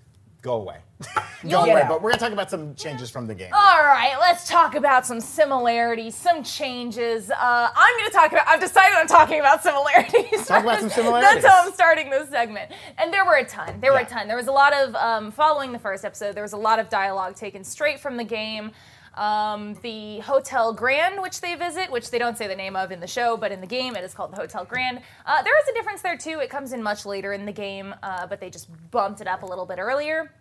[0.43, 0.77] go away.
[1.49, 1.83] go away.
[1.87, 3.49] But we're going to talk about some changes from the game.
[3.53, 7.31] All right, let's talk about some similarities, some changes.
[7.31, 7.35] Uh,
[7.75, 8.47] I'm going to talk about.
[8.47, 10.45] I've decided I'm talking about similarities.
[10.45, 11.41] Talk about some similarities.
[11.41, 12.71] That's how I'm starting this segment.
[12.99, 13.79] And there were a ton.
[13.79, 14.05] There were Yeah.
[14.05, 14.27] a ton.
[14.27, 16.35] There was a lot of um, following the first episode.
[16.35, 18.71] There was a lot of dialogue taken straight from the game.
[19.15, 22.99] Um, the Hotel Grand, which they visit, which they don't say the name of in
[22.99, 25.01] the show, but in the game it is called the Hotel Grand.
[25.25, 26.39] Uh, there is a difference there too.
[26.39, 29.43] It comes in much later in the game, uh, but they just bumped it up
[29.43, 30.31] a little bit earlier.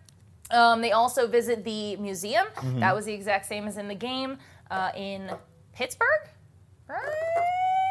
[0.51, 2.45] Um, they also visit the museum.
[2.55, 2.79] Mm-hmm.
[2.79, 4.37] That was the exact same as in the game
[4.71, 5.29] uh, in
[5.73, 6.27] Pittsburgh,
[6.87, 6.99] right?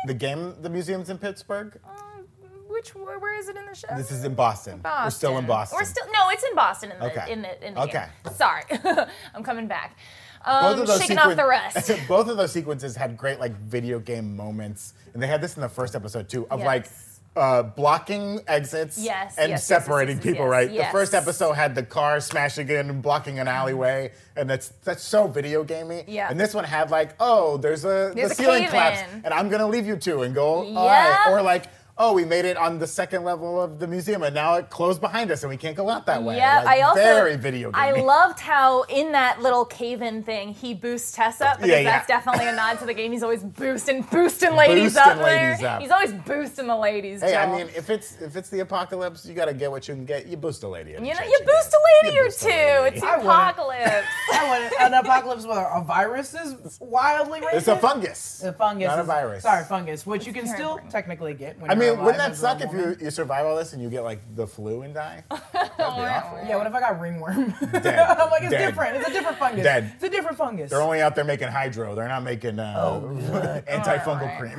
[0.06, 1.78] The game, the museum's in Pittsburgh.
[1.84, 2.26] Um,
[2.68, 3.88] which where, is it in the show?
[3.96, 4.80] This is in Boston.
[4.82, 5.78] We're still in Boston.
[5.78, 7.32] We're still no, it's in Boston in the Okay.
[7.32, 8.06] in the in the Okay.
[8.24, 8.34] game.
[8.34, 8.62] Sorry,
[9.34, 9.96] I'm coming back.
[10.44, 11.90] Both Um, of those shaking off the rest.
[12.08, 15.60] both of those sequences had great like video game moments, and they had this in
[15.62, 16.86] the first episode too, of like
[17.34, 20.44] uh, blocking exits Yes, and yes, yes, separating yes, yes, people.
[20.46, 24.50] yes, right, the first episode had the car smashing in and blocking an alleyway, and
[24.50, 26.04] that's that's so video gamey.
[26.06, 26.28] Yeah.
[26.30, 29.22] And this one had like, oh, there's a There's the a ceiling collapse, in.
[29.24, 30.66] and I'm gonna leave you two and go.
[30.76, 31.26] all right.
[31.30, 31.64] Or like.
[31.98, 35.00] Oh, we made it on the second level of the museum, and now it closed
[35.00, 36.36] behind us, and we can't go out that way.
[36.36, 37.80] Yeah, Like, I also very video Game.
[37.80, 41.90] I loved how in that little cave-in thing he boosts Tess up because Yeah, yeah.
[41.90, 43.12] that's definitely a nod to the game.
[43.12, 45.58] He's always boosting, boosting ladies Boosting up there.
[45.68, 45.82] up.
[45.82, 47.20] He's always boosting the ladies.
[47.20, 50.06] Hey, I mean, if it's if it's the apocalypse, you gotta get what you can
[50.06, 50.26] get.
[50.26, 50.92] You boost a lady.
[50.92, 52.48] you know, you boost a lady You or two.
[52.48, 52.96] lady.
[52.96, 53.32] It's the I wouldn't.
[53.32, 54.06] apocalypse.
[54.32, 57.52] I want an apocalypse where a virus is wildly racist.
[57.54, 58.42] It's a fungus.
[58.42, 58.86] A fungus.
[58.88, 59.42] Not a virus.
[59.42, 61.58] Sorry, fungus, which you can very still technically get.
[61.60, 63.90] When I you're mean, wouldn't that suck if you, you survive all this and you
[63.90, 65.24] get like the flu and die?
[65.30, 66.38] That'd be awful.
[66.46, 67.54] Yeah, what if I got ringworm?
[67.72, 67.98] Dead.
[67.98, 68.66] I'm like, it's Dead.
[68.66, 68.96] different.
[68.96, 69.62] It's a different fungus.
[69.62, 69.92] Dead.
[69.94, 70.70] It's a different fungus.
[70.70, 71.94] They're only out there making hydro.
[71.94, 73.00] They're not making uh,
[73.68, 74.58] antifungal cream.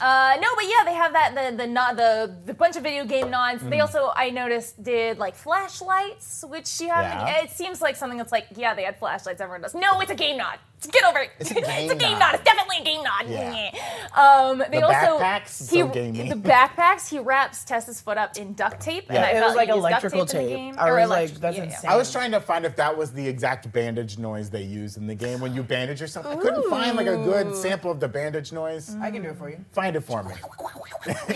[0.00, 3.04] Uh, no, but yeah, they have that the the nod the the bunch of video
[3.04, 3.62] game nods.
[3.62, 3.70] Mm.
[3.70, 7.26] They also I noticed did like flashlights, which you haven't.
[7.26, 7.42] Yeah.
[7.42, 9.40] It seems like something that's like yeah, they had flashlights.
[9.40, 9.74] Everyone does.
[9.74, 10.58] No, it's a game nod.
[10.90, 11.30] Get over it.
[11.40, 12.18] It's a game game nod.
[12.18, 12.34] nod.
[12.36, 13.26] It's definitely a game nod.
[13.28, 13.70] Yeah.
[14.12, 16.28] Um, they The also backpacks, so he, gamey.
[16.28, 19.22] the backpacks he wraps Tess's foot up in duct tape, and Yeah.
[19.24, 20.40] I It felt was like he used duct electrical tape.
[20.40, 20.56] In the tape.
[20.58, 20.74] game.
[20.78, 21.70] I Or was like, that's yeah, yeah.
[21.70, 21.90] insane.
[21.90, 25.06] I was trying to find if that was the exact bandage noise they use in
[25.06, 26.26] the game when you bandage yourself.
[26.26, 28.94] I couldn't find like a good sample of the bandage noise.
[29.00, 29.64] I can do it for you.
[29.72, 30.34] Find it for me.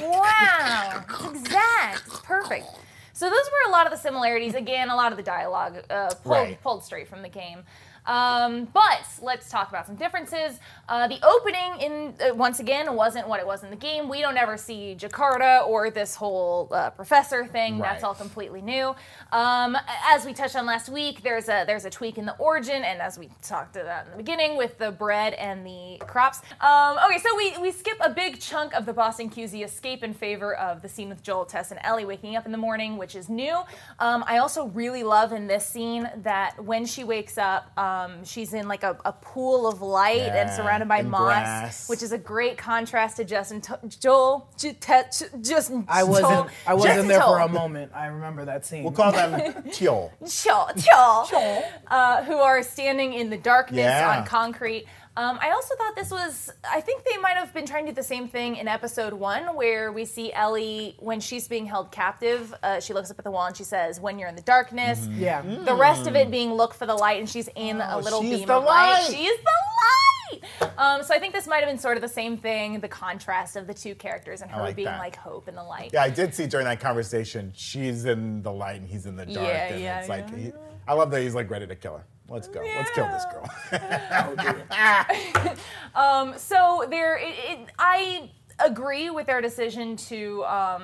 [0.03, 2.67] Wow, exact, perfect.
[3.13, 4.55] So those were a lot of the similarities.
[4.55, 6.63] Again, a lot of the dialogue uh, pulled, Right.
[6.63, 7.65] pulled straight from the game.
[8.07, 10.61] Um, but let's talk about some differences.
[10.89, 14.09] Uh, the opening, in uh, once again, wasn't what it was in the game.
[14.09, 17.79] We don't ever see Jakarta or this whole uh, professor thing.
[17.79, 18.95] That's all completely new.
[19.33, 19.77] Um,
[20.09, 23.01] as we touched on last week, there's a there's a tweak in the origin, and
[23.01, 26.41] as we talked about in the beginning with the bread and the crops.
[26.61, 30.15] Um, okay, so we we skip a big chunk of the Boston QZ escape in
[30.15, 33.17] favor of the scene with Joel, Tess, and Ellie waking up in the morning, which
[33.17, 33.57] is new.
[33.99, 38.53] Um, I also really love in this scene that when she wakes up, um, she's
[38.55, 41.89] in like a, a pool of light and surrounded by and moss, grass.
[41.89, 44.49] which is a great contrast to Justin to- Joel.
[44.59, 45.85] J- Te- Justin.
[45.89, 46.29] I wasn't.
[46.31, 47.93] Joel- I wasn't Justin there for a moment.
[47.95, 48.83] I remember that scene.
[48.85, 50.13] We'll call them Teal.
[50.25, 54.19] Chol, chol, uh, who are standing in the darkness Yeah.
[54.19, 54.87] on concrete.
[55.17, 57.97] Um, I also thought this was, I think they might have been trying to do
[57.97, 62.53] the same thing in episode one, where we see Ellie, when she's being held captive,
[62.63, 65.07] uh, she looks up at the wall and she says, When you're in the darkness.
[65.09, 65.41] yeah.
[65.43, 68.47] The rest of it being look for the light, and she's in a little beam
[68.47, 68.93] the of light.
[68.93, 69.07] light.
[69.07, 69.51] She's the
[69.83, 70.73] light.
[70.77, 73.57] Um, so I think this might have been sort of the same thing, the contrast
[73.57, 74.99] of the two characters and her like being that.
[74.99, 75.91] like hope and the light.
[75.95, 79.25] Yeah, I did see during that conversation, she's in the light and he's in the
[79.25, 79.37] dark.
[79.47, 80.53] Yeah, and yeah, it's like, he,
[80.87, 82.05] I love that he's like ready to kill her.
[82.29, 82.61] Let's go.
[82.61, 83.49] Let's kill this girl.
[85.97, 90.83] Um, so there, it, it, I agree with their decision to um,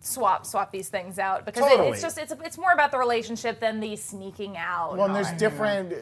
[0.00, 3.58] swap swap these things out because it, it's just it's it's more about the relationship
[3.58, 4.98] than the sneaking out.
[4.98, 5.94] well, and there's different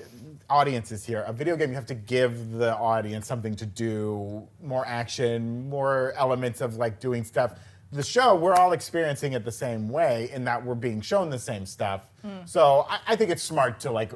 [0.50, 1.24] audiences here.
[1.26, 6.14] A video game, you have to give the audience something to do, more action, more
[6.16, 7.58] elements of like doing stuff.
[7.92, 11.38] The show, we're all experiencing it the same way in that we're being shown the
[11.38, 12.02] same stuff.
[12.44, 14.12] So I, I think it's smart to like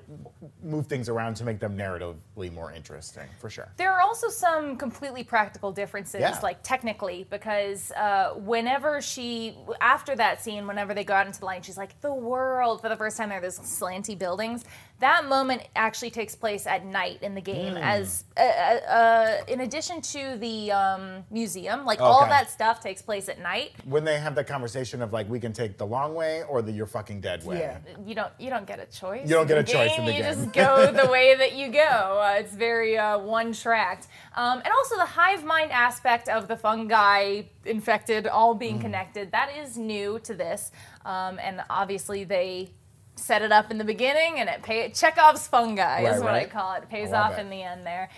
[0.62, 3.68] move things around to make them narratively more interesting, for sure.
[3.76, 6.38] There are also some completely practical differences, Yeah.
[6.42, 11.46] like technically, because uh, whenever she, after that scene, whenever they go out into the
[11.46, 14.64] line, she's like, the world, for the first time, there are those slanty buildings.
[15.00, 17.78] That moment actually takes place at night in the game, Hmm.
[17.82, 23.02] as uh, uh, uh, in addition to the um, museum, like all that stuff takes
[23.02, 23.72] place at night.
[23.84, 26.70] when they have that conversation of like we can take the long way or the
[26.72, 27.58] you're fucking dead way.
[27.58, 27.78] Yeah.
[28.06, 29.28] You don't you don't get a choice.
[29.28, 30.34] You don't get a choice in the you game.
[30.34, 31.80] just go the way that you go.
[32.22, 34.06] Uh, it's very uh, one tracked.
[34.36, 38.82] Um, and also the hive mind aspect of the fungi infected all being Mm.
[38.82, 39.32] connected.
[39.32, 40.72] That is new to this.
[41.04, 42.70] Um, and obviously they
[43.16, 46.46] set it up in the beginning and it pay Chekhov's fungi is Right, what I
[46.46, 46.84] call it.
[46.84, 47.40] It pays off it.
[47.40, 48.08] in the end there.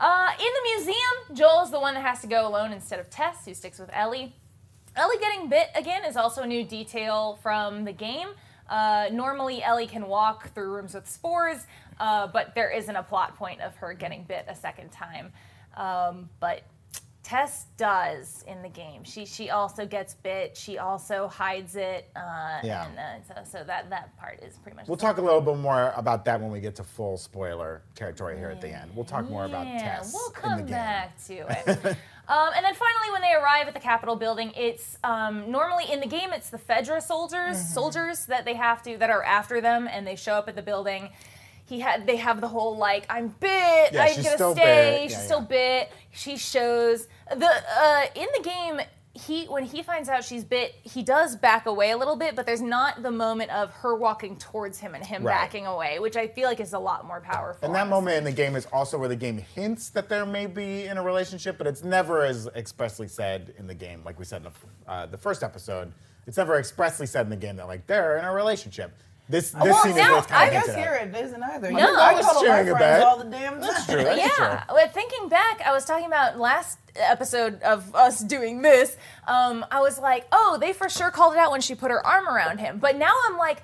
[0.00, 3.44] Uh, in the museum, Joel's the one that has to go alone instead of Tess,
[3.44, 4.32] who sticks with Ellie.
[4.94, 8.28] Ellie getting bit again is also a new detail from the game.
[8.68, 11.66] Uh, normally, Ellie can walk through rooms with spores,
[12.00, 15.32] uh, but there isn't a plot point of her getting bit a second time.
[15.76, 16.62] Um, but
[17.22, 19.04] Tess does in the game.
[19.04, 20.56] She she also gets bit.
[20.56, 22.08] She also hides it.
[22.16, 22.86] Uh, Yeah.
[22.88, 24.88] And, uh, so, so that that part is pretty much.
[24.88, 28.38] We'll talk a little bit more about that when we get to full spoiler territory
[28.38, 28.92] here at the end.
[28.94, 31.34] We'll talk more about Yeah, Tess we'll in the come back to
[31.90, 31.96] it.
[32.28, 36.00] um, and then finally, when they arrive at the Capitol building, it's um, normally in
[36.00, 37.72] the game it's the Fedra soldiers, Mm-hmm.
[37.74, 40.62] soldiers that they have to that are after them, and they show up at the
[40.62, 41.08] building.
[41.66, 45.00] He had they have the whole like I'm bit, Yeah, I'm gonna stay.
[45.02, 45.02] bit.
[45.10, 45.46] She's Yeah, still yeah.
[45.48, 45.92] bit.
[46.12, 48.80] She shows the uh, in the game.
[49.26, 52.46] He when he finds out she's bit, he does back away a little bit, but
[52.46, 55.32] there's not the moment of her walking towards him and him Right.
[55.34, 57.66] backing away, which I feel like is a lot more powerful.
[57.66, 57.90] And that honestly.
[57.96, 60.96] moment in the game is also where the game hints that there may be in
[60.98, 64.02] a relationship, but it's never as expressly said in the game.
[64.04, 65.92] Like we said in the, uh, the first episode,
[66.26, 68.92] it's never expressly said in the game that like they're in a relationship.
[69.30, 71.08] This this well, scene now, is kind I of guess hinted here at.
[71.08, 71.70] it isn't either.
[71.70, 73.02] No, I I was cuddle my sharing a friends bed.
[73.02, 74.02] all the damn That's true.
[74.02, 74.74] That's yeah, true.
[74.74, 78.96] well, thinking back, I was talking about last episode of us doing this.
[79.26, 82.04] Um, I was like, oh, they for sure called it out when she put her
[82.06, 82.78] arm around him.
[82.78, 83.62] But now I'm like,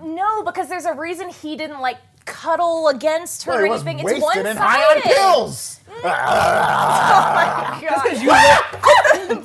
[0.00, 3.84] no, because there's a reason he didn't like cuddle against her Well, or he was
[3.84, 4.06] anything.
[4.16, 5.16] It's one and high on sided.
[5.16, 5.80] pills.
[5.86, 8.30] Put the bag I away, thought you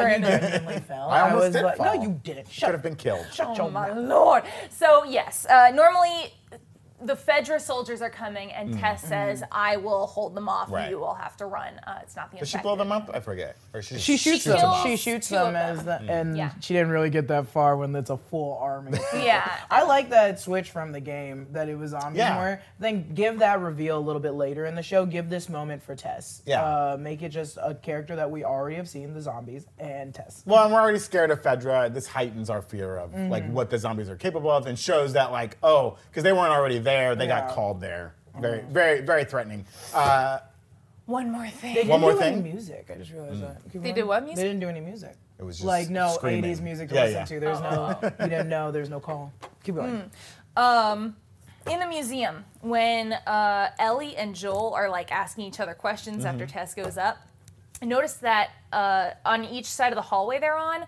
[0.00, 0.40] Brandon.
[0.40, 1.08] genuinely fell.
[1.08, 1.94] I almost was did like, fall.
[1.96, 2.44] no, you didn't.
[2.44, 3.26] Could Shut have been killed.
[3.32, 3.98] Shut your Oh my mouth.
[4.08, 4.42] lord.
[4.70, 6.32] So yes, uh, normally
[7.00, 8.80] the Fedra soldiers are coming, and Mm.
[8.80, 10.70] Tess says, "I will hold them off.
[10.70, 10.90] Right.
[10.90, 11.78] You will have to run.
[11.86, 13.10] Uh, it's not the." Does she blow them up?
[13.12, 13.56] I forget.
[13.74, 14.82] Or she, She shoots kills them.
[14.86, 16.06] She shoots two of them as them.
[16.06, 16.50] the, and Yeah.
[16.60, 18.98] she didn't really get that far when it's a full army.
[19.14, 19.50] Yeah.
[19.70, 22.34] I like that switch from the game that it was zombies Yeah.
[22.34, 22.60] more.
[22.78, 25.04] Then give that reveal a little bit later in the show.
[25.06, 26.42] Give this moment for Tess.
[26.46, 26.62] Yeah.
[26.62, 30.42] Uh, make it just a character that we already have seen, the zombies, and Tess.
[30.46, 31.92] Well, and we're already scared of Fedra.
[31.92, 33.30] This heightens our fear of Mm-hmm.
[33.30, 36.52] like what the zombies are capable of, and shows that like oh, because they weren't
[36.52, 38.14] already there, they got called there.
[38.40, 39.66] Very, very, very threatening.
[39.94, 40.38] Uh,
[41.06, 41.74] One more thing.
[41.74, 42.34] They didn't One more do thing?
[42.34, 42.88] any music.
[42.90, 43.62] I just realized that.
[43.64, 43.94] Keep They going.
[43.94, 44.36] did what music?
[44.36, 45.16] They didn't do any music.
[45.38, 46.50] It was just like no screaming.
[46.54, 47.24] 80s music to Yeah, listen yeah.
[47.26, 47.40] to.
[47.40, 47.98] There's no.
[48.24, 48.70] You didn't know.
[48.72, 49.32] There's no call.
[49.64, 50.10] Keep going.
[50.56, 56.46] in the museum when uh, Ellie and Joel are like asking each other questions after
[56.46, 57.18] Tess goes up.
[57.82, 60.86] I noticed that uh, on each side of the hallway they're on,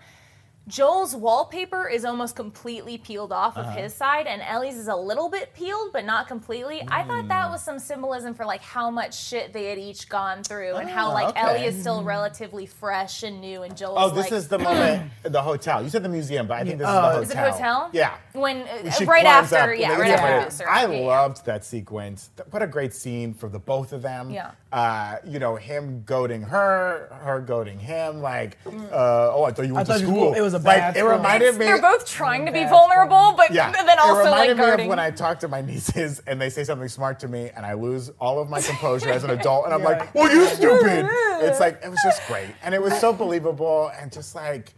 [0.68, 3.78] Joel's wallpaper is almost completely peeled off of uh-huh.
[3.78, 6.82] his side, and Ellie's is a little bit peeled, but not completely.
[6.88, 7.52] I thought that mm.
[7.52, 11.08] was some symbolism for like how much shit they had each gone through, and how
[11.08, 11.40] Oh, like okay.
[11.40, 12.08] Ellie is still mm-hmm.
[12.08, 15.82] relatively fresh and new, and Joel's oh, this like, is the moment, the hotel.
[15.82, 16.90] You said the museum, but I think this Oh.
[16.90, 17.22] is the hotel.
[17.22, 17.52] Is it hotel.
[17.52, 17.90] hotel?
[17.92, 18.16] Yeah.
[18.32, 20.68] When uh, right after, up, yeah, right get after.
[20.68, 21.06] I Yeah, yeah.
[21.06, 22.30] loved that sequence.
[22.50, 24.30] What a great scene for the both of them.
[24.30, 24.50] Yeah.
[24.70, 28.20] Uh, you know, him goading her, her goading him.
[28.20, 30.34] Like, uh, oh, I thought you went thought to school.
[30.34, 31.10] it was a like, bad It school.
[31.12, 31.64] reminded me.
[31.64, 33.72] They're both trying to be Bad vulnerable, but Yeah.
[33.72, 36.50] then also it reminded like me of when I talk to my nieces and they
[36.50, 39.64] say something smart to me and I lose all of my composure as an adult
[39.64, 41.08] and I'm You're like, like, well, you stupid.
[41.40, 42.50] it's like, it was just great.
[42.62, 44.74] And it was so believable and just like,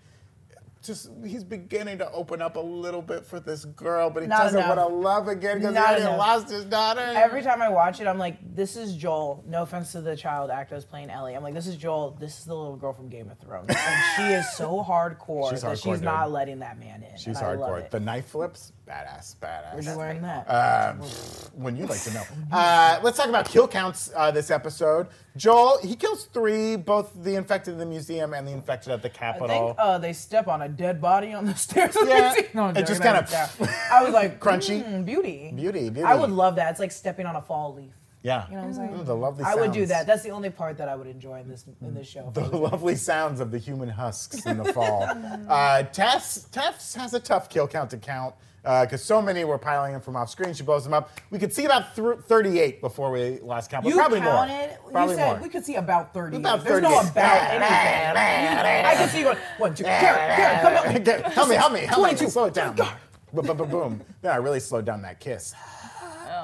[0.83, 4.45] just he's beginning to open up a little bit for this girl, but he Not
[4.45, 4.77] doesn't enough.
[4.77, 6.19] want to love again because he Not already enough.
[6.19, 7.01] lost his daughter.
[7.01, 9.45] Every time I watch it, I'm like, this is Joel.
[9.47, 11.35] No offense to the child actors playing Ellie.
[11.35, 12.17] I'm like, this is Joel.
[12.19, 13.67] This is the little girl from Game of Thrones.
[13.69, 16.03] And she is so hardcore She's that hardcore, she's dude.
[16.03, 17.17] not letting that man in.
[17.19, 17.85] She's and I love hardcore.
[17.85, 17.91] it.
[17.91, 19.73] The knife flips, badass, badass.
[19.75, 20.45] Where'd you learn that?
[20.47, 20.99] Um,
[21.55, 22.23] when you'd like to know.
[22.51, 25.07] Uh, let's talk about kill counts uh, this episode.
[25.37, 29.09] Joel, he kills three, both the infected in the museum and the infected at the
[29.11, 29.49] I Capitol.
[29.49, 31.95] think uh, they step on a dead body on the stairs.
[31.97, 32.47] of the Yeah, museum.
[32.55, 33.49] No, it just kinda- Yeah.
[33.93, 34.85] I was like, Crunchy.
[34.85, 35.53] mm, beauty.
[35.55, 36.03] Beauty, beauty.
[36.03, 36.71] I would love that.
[36.73, 37.93] It's like stepping on a fall leaf.
[38.23, 38.47] yeah.
[38.49, 39.05] You know what I'm saying?
[39.05, 40.07] The lovely I would do that.
[40.07, 42.31] That's the only part that I would enjoy in this in this show.
[42.35, 45.09] The lovely sounds of the human husks in the fall.
[45.49, 49.95] uh, Tess, Tess has a tough kill count to count because so many were piling
[49.95, 50.53] in from off screen.
[50.55, 51.11] She blows them up.
[51.31, 54.53] We could see about thr 38 before we last count, but You probably counted.
[54.83, 54.91] more.
[54.93, 55.43] Probably you said more.
[55.43, 56.37] we could see about 30.
[56.39, 58.87] About There's no about anything.
[58.87, 61.03] I can see you going, one, two, Karen, Karen, come on.
[61.05, 62.29] Get- help me, help me, help me.
[62.29, 62.75] Slow it down.
[62.77, 64.01] Boom, boom, boom, boom.
[64.23, 65.55] Then I really slowed down that kiss.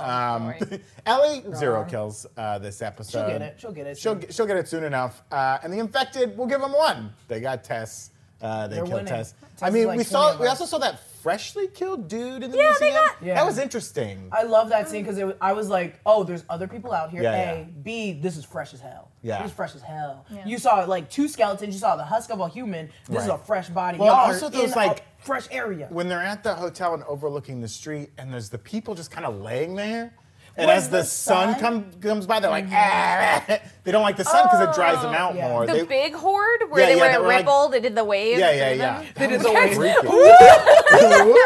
[0.01, 0.55] Um,
[1.07, 3.19] Ellie, zero kills uh, this episode.
[3.21, 3.55] She'll get it.
[3.61, 4.31] She'll get it She'll, soon.
[4.31, 5.23] she'll get it soon enough.
[5.31, 7.13] Uh, and the infected, we'll give them one.
[7.29, 8.11] They got Tess.
[8.41, 9.07] Uh, they They're killed winning.
[9.07, 9.33] Tess.
[9.33, 10.61] Tess I is mean, like we 20 saw of we us.
[10.61, 12.93] also saw that freshly killed dude in the Yeah, they museum.
[12.95, 13.35] got- Yeah.
[13.35, 14.29] That was interesting.
[14.31, 17.23] I love that scene because I was like, oh, there's other people out here.
[17.23, 17.65] Yeah, a, yeah.
[17.83, 19.09] B, this is fresh as hell.
[19.23, 19.39] Yeah.
[19.43, 20.25] This is fresh as hell.
[20.45, 21.75] You saw like two skeletons.
[21.75, 22.91] You saw the husk of a human.
[23.09, 23.41] This is Right.
[23.41, 23.99] a fresh body.
[23.99, 25.87] Well, Y'all also are those, in like- a fresh area.
[25.91, 29.27] when they're at the hotel and overlooking the street, and there's the people just kind
[29.27, 30.13] of laying there.
[30.59, 31.91] And Was as the, the sun, sun- Mm-hmm.
[32.01, 33.45] come, comes by, they're like, ah.
[33.85, 35.49] they don't like the sun because it dries them out yeah.
[35.49, 35.67] more.
[35.67, 37.81] The They- big horde where Yeah, they yeah, were they at were like- Ripple, they
[37.81, 38.39] did the wave.
[38.39, 39.03] yeah, yeah, yeah.
[39.03, 39.07] them.
[39.17, 39.75] They did the wave.
[39.75, 39.97] freaky.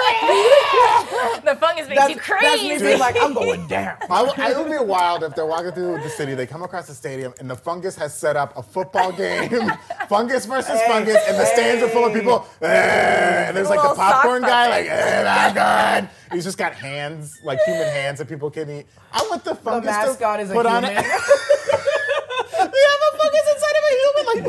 [1.44, 2.84] The fungus makes That's, you that's me crazy.
[2.84, 3.96] being like, I'm going down.
[4.10, 6.86] I w- it would be wild if they're walking through the city, they come across
[6.86, 9.70] the stadium, and the fungus has set up a football game,
[10.08, 12.46] fungus versus Hey, fungus, and the stands are full of people.
[12.62, 14.86] "Eh," and there's like the Little sock popcorn guy, puppet.
[14.86, 15.22] like, eh,
[15.54, 16.10] not good.
[16.32, 18.86] He's just got hands, like human hands that people can eat.
[19.12, 19.90] I want the fungus.
[19.90, 20.98] The mascot to is a put on human.
[21.04, 21.04] it.
[22.52, 24.44] they have a fungus inside of a human, like,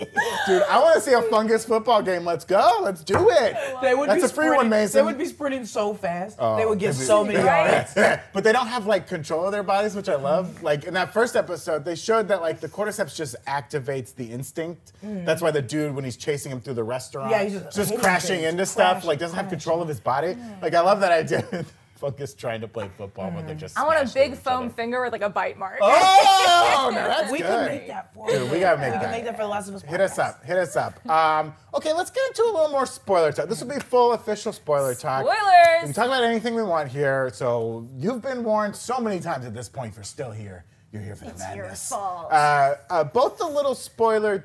[0.46, 0.62] dude.
[0.62, 2.24] I want to see a fungus football game.
[2.24, 2.80] Let's go.
[2.82, 3.56] Let's do it.
[3.82, 4.98] They would That's be a free one, Mason.
[4.98, 6.36] They would be sprinting so fast.
[6.38, 7.94] Oh, they would get be- so many yards.
[8.32, 10.62] but they don't have like control of their bodies, which I love.
[10.62, 14.92] Like in that first episode, they showed that like the cordyceps just activates the instinct.
[15.04, 15.24] Mm.
[15.24, 17.98] That's why the dude, when he's chasing him through the restaurant, Yeah, he's just hitting
[17.98, 20.36] crashing into stuff, like doesn't have control of his body.
[20.62, 21.64] Like I love that idea.
[22.00, 23.78] Fungus trying to play football, but they're just.
[23.78, 24.70] I want a big foam other.
[24.70, 25.78] finger with like a bite mark.
[25.82, 27.46] Oh, no, that's We good.
[27.46, 28.52] can make that for Dude, you.
[28.52, 28.98] we gotta make We that.
[29.00, 29.82] We can make that for the Last of Us.
[29.82, 30.44] Hit us up.
[30.44, 31.06] Hit us up.
[31.08, 33.48] Um, okay, let's get into a little more spoiler talk.
[33.48, 35.22] This will be full official spoiler talk.
[35.24, 35.82] Spoilers.
[35.82, 37.30] We can talk about anything we want here.
[37.34, 39.90] So you've been warned so many times at this point.
[39.90, 41.88] If you're still here, you're here for the It's your madness.
[41.88, 42.32] fault.
[42.32, 44.42] Uh, uh, both the little spoilery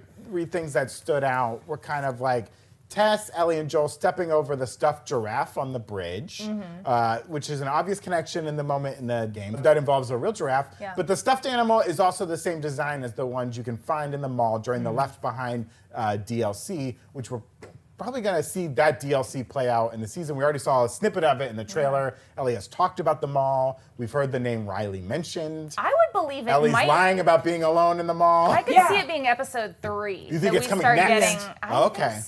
[0.51, 2.47] things that stood out were kind of like
[2.89, 6.61] Tess, Ellie, and Joel stepping over the stuffed giraffe on the bridge, Mm-hmm.
[6.85, 10.17] uh, which is an obvious connection in the moment in the game that involves a
[10.17, 10.67] real giraffe.
[10.79, 10.93] Yeah.
[10.95, 14.13] But the stuffed animal is also the same design as the ones you can find
[14.13, 14.85] in the mall during Mm-hmm.
[14.85, 17.41] the Left Behind uh, DLC, which we're
[17.97, 20.35] probably going to see that DLC play out in the season.
[20.35, 22.15] We already saw a snippet of it in the trailer.
[22.37, 23.79] Ellie has talked about the mall.
[23.97, 25.73] We've heard the name Riley mentioned.
[25.77, 26.87] I would believe it Ellie's might.
[26.89, 28.51] lying about being alone in the mall.
[28.51, 28.89] I could Yeah.
[28.89, 30.27] see it being episode three.
[30.29, 31.35] You think that it's we coming next?
[31.45, 32.09] Getting, I Okay.
[32.09, 32.25] think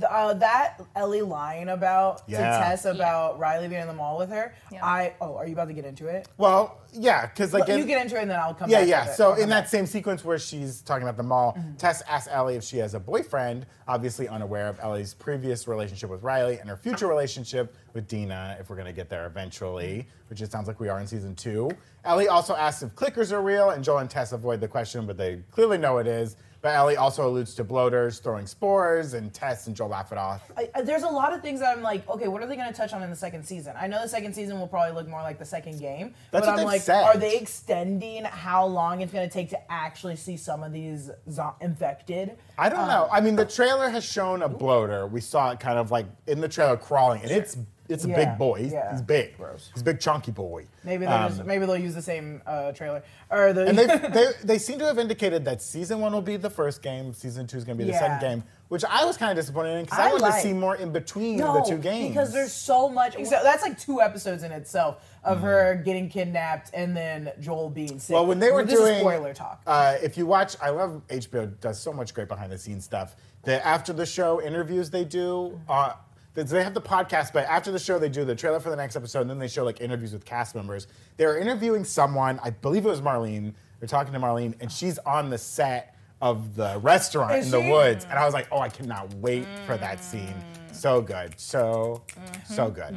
[0.00, 0.06] so.
[0.06, 2.38] Uh, that Ellie lying about Yeah.
[2.58, 4.54] to Tess about Riley being in the mall with her.
[4.70, 4.84] Yeah.
[4.84, 6.28] I oh, are you about to get into it?
[6.38, 8.68] well, yeah, because like you in- get into it and then I'll come.
[8.68, 9.06] Yeah, back yeah.
[9.06, 9.14] with.
[9.16, 9.64] So I'll in back.
[9.64, 11.76] that same sequence where she's talking about the mall, Mm-hmm.
[11.76, 16.22] Tess asks Ellie if she has a boyfriend, obviously unaware of Ellie's previous relationship with
[16.22, 20.50] Riley and her future relationship with Dina, if we're gonna get there eventually, which it
[20.52, 21.70] sounds like we are in season two.
[22.04, 25.16] Ellie also asks if clickers are real, and Joel and Tess avoid the question, but
[25.16, 26.36] they clearly know it is.
[26.62, 30.48] But Ellie also alludes to bloaters throwing spores, and Tess and Joel laugh it off.
[30.56, 32.68] I, I- there's a lot of things that I'm like, okay, what are they going
[32.68, 33.74] to touch on in the second season?
[33.78, 36.50] I know the second season will probably look more like the second game, That's but
[36.50, 37.02] what I'm they've like, said.
[37.02, 41.10] are they extending how long it's going to take to actually see some of these
[41.28, 42.36] zo- infected?
[42.56, 43.08] I don't um, know.
[43.10, 45.08] I mean, the trailer has shown a bloater.
[45.08, 47.56] We saw it kind of like in the trailer crawling, and it's
[47.92, 48.58] it's a Yeah, big boy.
[48.62, 48.90] He's, yeah.
[48.92, 49.36] he's big.
[49.36, 49.70] Gross.
[49.72, 50.66] He's a big chunky boy.
[50.84, 53.86] Maybe they'll Um, just, maybe they'll use the same uh, trailer or the and they,
[54.12, 57.46] they they seem to have indicated that season one will be the first game, season
[57.46, 58.28] two is going to be the second Yeah.
[58.36, 60.52] game, which I was kind of disappointed in because I, I wanted like- to see
[60.52, 62.08] more in between no, the two games.
[62.08, 63.14] because there's so much.
[63.14, 67.98] So that's like two episodes in itself of her getting kidnapped and then Joel being
[68.00, 68.14] sick.
[68.14, 69.60] Well, when they were this doing is spoiler talk.
[69.66, 73.14] uh, if you watch, I love HBO does so much great behind the scenes stuff.
[73.44, 75.94] The after the show interviews they do, uh,
[76.34, 78.96] they- have the podcast, but after the show they do the trailer for the next
[78.96, 80.86] episode, and then they show like interviews with cast members.
[81.16, 83.54] They're interviewing someone, I believe it was Marlene.
[83.80, 87.62] They're talking to Marlene, and she's on the set of the restaurant Is in the
[87.66, 87.70] she?
[87.70, 90.34] woods, and I was like, oh, I cannot wait for that scene.
[90.72, 92.02] So good, so
[92.48, 92.96] so good.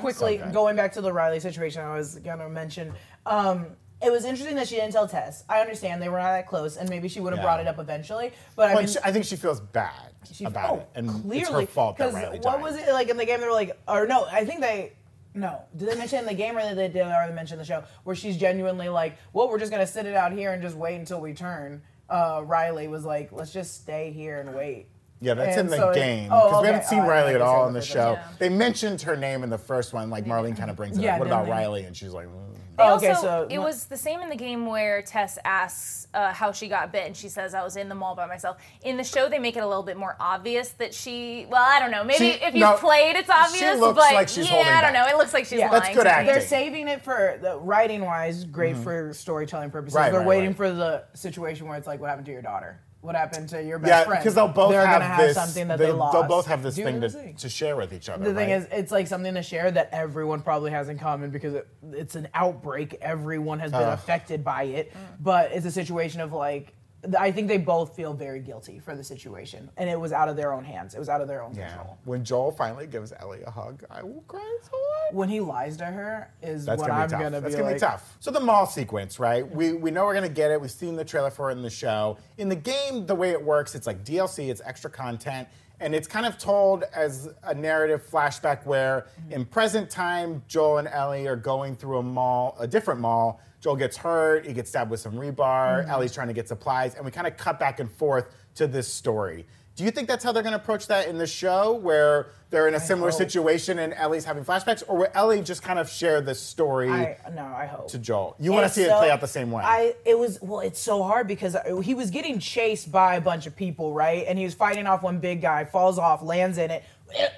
[0.00, 0.52] quickly So good.
[0.54, 2.92] going back to the Riley situation, I was gonna mention.
[3.26, 3.66] Um,
[4.04, 5.44] it was interesting that she didn't tell Tess.
[5.48, 7.44] I understand they were not that close, and maybe she would have Yeah.
[7.44, 8.32] brought it up eventually.
[8.56, 11.08] But I Well, mean, she- I think she feels bad she- about oh, it, and
[11.22, 13.40] clearly, it's her fault that 'cause Riley What was it like in the game?
[13.40, 14.92] They were like, or no, I think they.
[15.34, 17.58] No, did they mention in the game or did they, did they already mention in
[17.60, 20.60] the show where she's genuinely like, well, we're just gonna sit it out here and
[20.60, 21.80] just wait until we turn.
[22.10, 24.88] Uh, Riley was like, let's just stay here and wait.
[25.20, 26.72] Yeah, that's And in the so game oh, because we okay.
[26.72, 28.12] haven't seen Oh, I Riley at all in the show.
[28.14, 28.20] one.
[28.40, 31.14] They mentioned her name in the first one, like Marlene kind of brings it Yeah,
[31.14, 31.20] up.
[31.20, 31.84] What about they- Riley?
[31.84, 32.51] And she's like, mm.
[32.76, 36.08] They Oh, okay, also, so it was the same in the game where Tess asks
[36.14, 38.56] uh, how she got bit, and she says, "I was in the mall by myself."
[38.82, 41.46] In the show, they make it a little bit more obvious that she.
[41.50, 42.02] Well, I don't know.
[42.02, 43.58] Maybe She- if you no, played, it's obvious.
[43.60, 45.06] she looks but like she's yeah, holding I don't back.
[45.06, 45.14] know.
[45.14, 45.70] It looks like she's Yeah.
[45.70, 45.82] lying.
[45.82, 46.10] That's good to me.
[46.10, 46.26] acting.
[46.34, 49.94] They're saving it for the writing wise, great for storytelling purposes.
[49.94, 50.02] Mm-hmm.
[50.04, 50.56] Right, They're right, waiting right.
[50.56, 52.80] for the situation where it's like, what happened to your daughter?
[53.02, 54.20] What happened to your best yeah, friend?
[54.20, 55.34] because they'll both They're have gonna have this.
[55.34, 56.12] something that they'll, they lost.
[56.12, 58.24] they'll both have this thing to, to share with each other.
[58.24, 58.60] The thing right?
[58.60, 62.14] is, it's like something to share that everyone probably has in common because it, it's
[62.14, 62.96] an outbreak.
[63.00, 63.92] Everyone has been Ugh.
[63.92, 66.74] affected by it, but it's a situation of like
[67.18, 70.36] I think they both feel very guilty for the situation, and it was out of
[70.36, 70.94] their own hands.
[70.94, 71.66] It was out of their own Yeah.
[71.68, 71.96] control.
[72.04, 75.16] When Joel finally gives Ellie a hug, I will cry so hard.
[75.16, 77.20] When he lies to her, is That's what gonna I'm be tough.
[77.22, 77.76] gonna That's be gonna like.
[77.76, 78.16] be tough.
[78.20, 79.48] So the mall sequence, right?
[79.48, 80.60] We we know we're gonna get it.
[80.60, 82.18] We've seen the trailer for it in the show.
[82.38, 84.48] In the game, the way it works, it's like DLC.
[84.48, 85.48] It's extra content,
[85.80, 89.32] and it's kind of told as a narrative flashback where, mm-hmm.
[89.32, 93.40] in present time, Joel and Ellie are going through a mall, a different mall.
[93.62, 94.44] Joel gets hurt.
[94.44, 95.82] He gets stabbed with some rebar.
[95.82, 95.90] Mm-hmm.
[95.90, 98.92] Ellie's trying to get supplies, and we kind of cut back and forth to this
[98.92, 99.46] story.
[99.74, 102.68] Do you think that's how they're going to approach that in the show, where they're
[102.68, 103.16] in a similar hope.
[103.16, 106.90] situation and Ellie's having flashbacks, or will Ellie just kind of share this story?
[106.90, 107.88] I no, I hope.
[107.88, 108.36] to Joel.
[108.38, 109.62] You want to see it play out the same way.
[109.64, 113.46] I it was well, it's so hard because he was getting chased by a bunch
[113.46, 114.26] of people, right?
[114.28, 116.84] And he was fighting off one big guy, falls off, lands in it,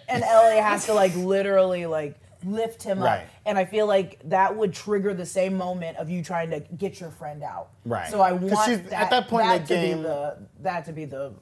[0.08, 3.20] and Ellie has to like literally like lift him Right.
[3.22, 3.26] up.
[3.46, 7.00] And I feel like that would trigger the same moment of you trying to get
[7.00, 7.68] your friend out.
[7.84, 8.10] Right.
[8.10, 10.36] So I want she's- that, at that point in that the to game- be the
[10.60, 11.32] that to be the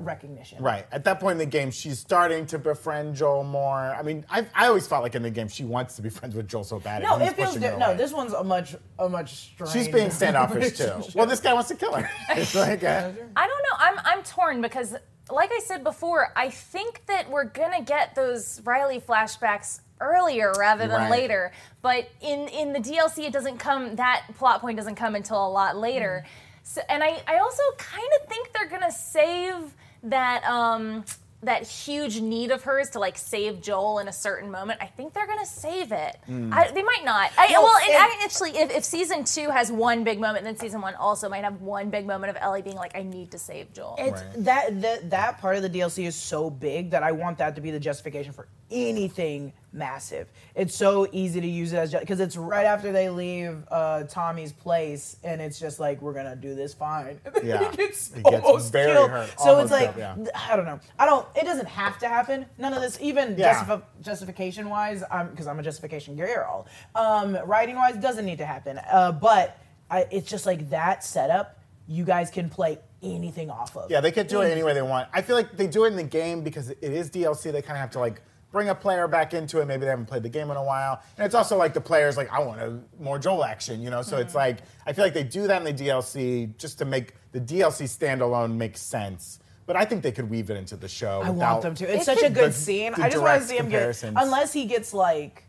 [0.00, 0.62] recognition.
[0.62, 0.86] right.
[0.90, 3.76] At that point in the game, she's starting to befriend Joel more.
[3.94, 6.34] I mean, I, I always felt like in the game she wants to be friends
[6.34, 7.02] with Joel so bad.
[7.02, 7.94] No, it feels pushing di- no.
[7.94, 9.72] This one's a much a much strained.
[9.72, 11.02] She's being standoffish too.
[11.14, 12.08] Well, this guy wants to kill her.
[12.30, 13.76] It's like, uh, I don't know.
[13.78, 14.94] I'm I'm torn because,
[15.30, 20.86] like I said before, I think that we're gonna get those Riley flashbacks earlier rather
[20.86, 21.10] than Right.
[21.10, 21.52] later.
[21.82, 23.96] But in in the DLC, it doesn't come.
[23.96, 26.24] That plot point doesn't come until a lot later.
[26.62, 31.04] So, and I I also kind of think they're gonna save that um
[31.42, 34.80] that huge need of hers to like save Joel in a certain moment.
[34.82, 36.16] I think they're gonna save it.
[36.28, 37.30] I, they might not.
[37.38, 40.44] I, No, well, and and- I- actually, if, if season two has one big moment,
[40.44, 43.30] then season one also might have one big moment of Ellie being like, "I need
[43.32, 47.02] to save Joel." It's that, that that part of the DLC is so big that
[47.04, 50.26] I want that to be the justification for anything massive.
[50.54, 54.52] It's so easy to use it as because it's right after they leave uh, Tommy's
[54.52, 57.20] place, and it's just like we're gonna do this fine.
[57.24, 57.70] And then Yeah.
[57.70, 59.10] he gets He gets almost very killed.
[59.10, 60.48] hurt, So almost it's like killed, yeah.
[60.50, 60.80] I don't know.
[60.98, 61.26] I don't.
[61.36, 62.46] It doesn't have to happen.
[62.58, 63.54] None of this, even Yeah.
[63.62, 66.66] justifi- justification wise, I'm because I'm a justification girl.
[66.94, 68.78] Um, writing wise, doesn't need to happen.
[68.90, 69.58] Uh, but
[69.90, 71.58] I, it's just like that setup.
[71.88, 73.88] You guys can play anything off of.
[73.90, 75.08] yeah, they could do it any way they want.
[75.12, 77.52] I feel like they do it in the game because it is DLC.
[77.52, 78.22] They kind of have to like
[78.56, 79.66] bring a player back into it.
[79.66, 82.16] Maybe they haven't played the game in a while, and it's also like the players
[82.16, 84.00] like I want a more Joel action, you know.
[84.00, 84.38] So it's mm-hmm.
[84.38, 87.84] like I feel like they do that in the DLC just to make the DLC
[87.84, 89.40] standalone make sense.
[89.66, 91.20] But I think they could weave it into the show.
[91.22, 91.84] I want them to.
[91.84, 92.92] It's It such a good the- scene.
[92.92, 94.02] the I just want to see him get.
[94.02, 95.44] Unless he gets like,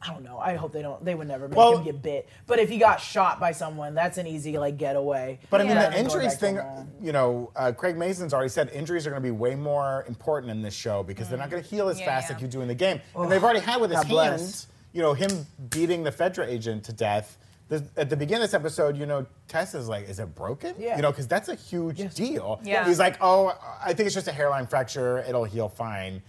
[0.00, 0.38] I don't know.
[0.38, 1.04] I hope they don't.
[1.04, 2.28] They would never make Well- him get bit.
[2.46, 5.40] But if he got shot by someone, that's an easy like getaway.
[5.50, 5.86] But I mean, Yeah.
[5.86, 6.60] the Going injuries thing,
[7.00, 10.52] you know, uh, Craig Mazin's already said injuries are going to be way more important
[10.52, 12.34] in this show because they're not going to heal as Yeah, fast yeah.
[12.36, 13.00] like you do in the game.
[13.16, 14.40] and they've already had with his God bless.
[14.40, 17.36] hand, you know, him beating the Fedra agent to death.
[17.68, 20.74] The, at the beginning of this episode, you know, Tess is like, "Is it broken?"
[20.78, 20.96] Yeah.
[20.96, 22.14] You know, because that's a huge Yes.
[22.14, 22.60] deal.
[22.62, 22.86] Yeah.
[22.86, 23.52] He's like, "Oh,
[23.84, 25.18] I think it's just a hairline fracture.
[25.28, 26.22] It'll heal fine."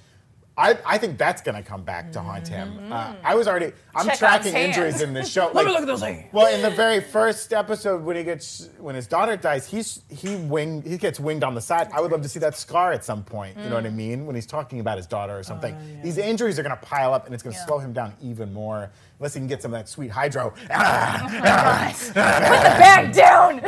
[0.60, 2.92] I, I think that's gonna come back to haunt him.
[2.92, 5.50] Uh, I was already I'm Check tracking injuries in this show.
[5.54, 6.26] Let me look at those hands.
[6.34, 10.36] well, in the very first episode, when he gets when his daughter dies, he's he
[10.36, 11.90] wing he gets winged on the side.
[11.94, 13.58] I would love to see that scar at some point.
[13.58, 14.26] You know what I mean?
[14.26, 15.76] When he's talking about his daughter or something.
[16.04, 17.66] These injuries are gonna pile up, and it's gonna Yeah.
[17.66, 18.92] slow him down even more.
[19.20, 20.54] Unless he can get some of that sweet hydro.
[20.70, 21.94] Back
[23.14, 23.60] down.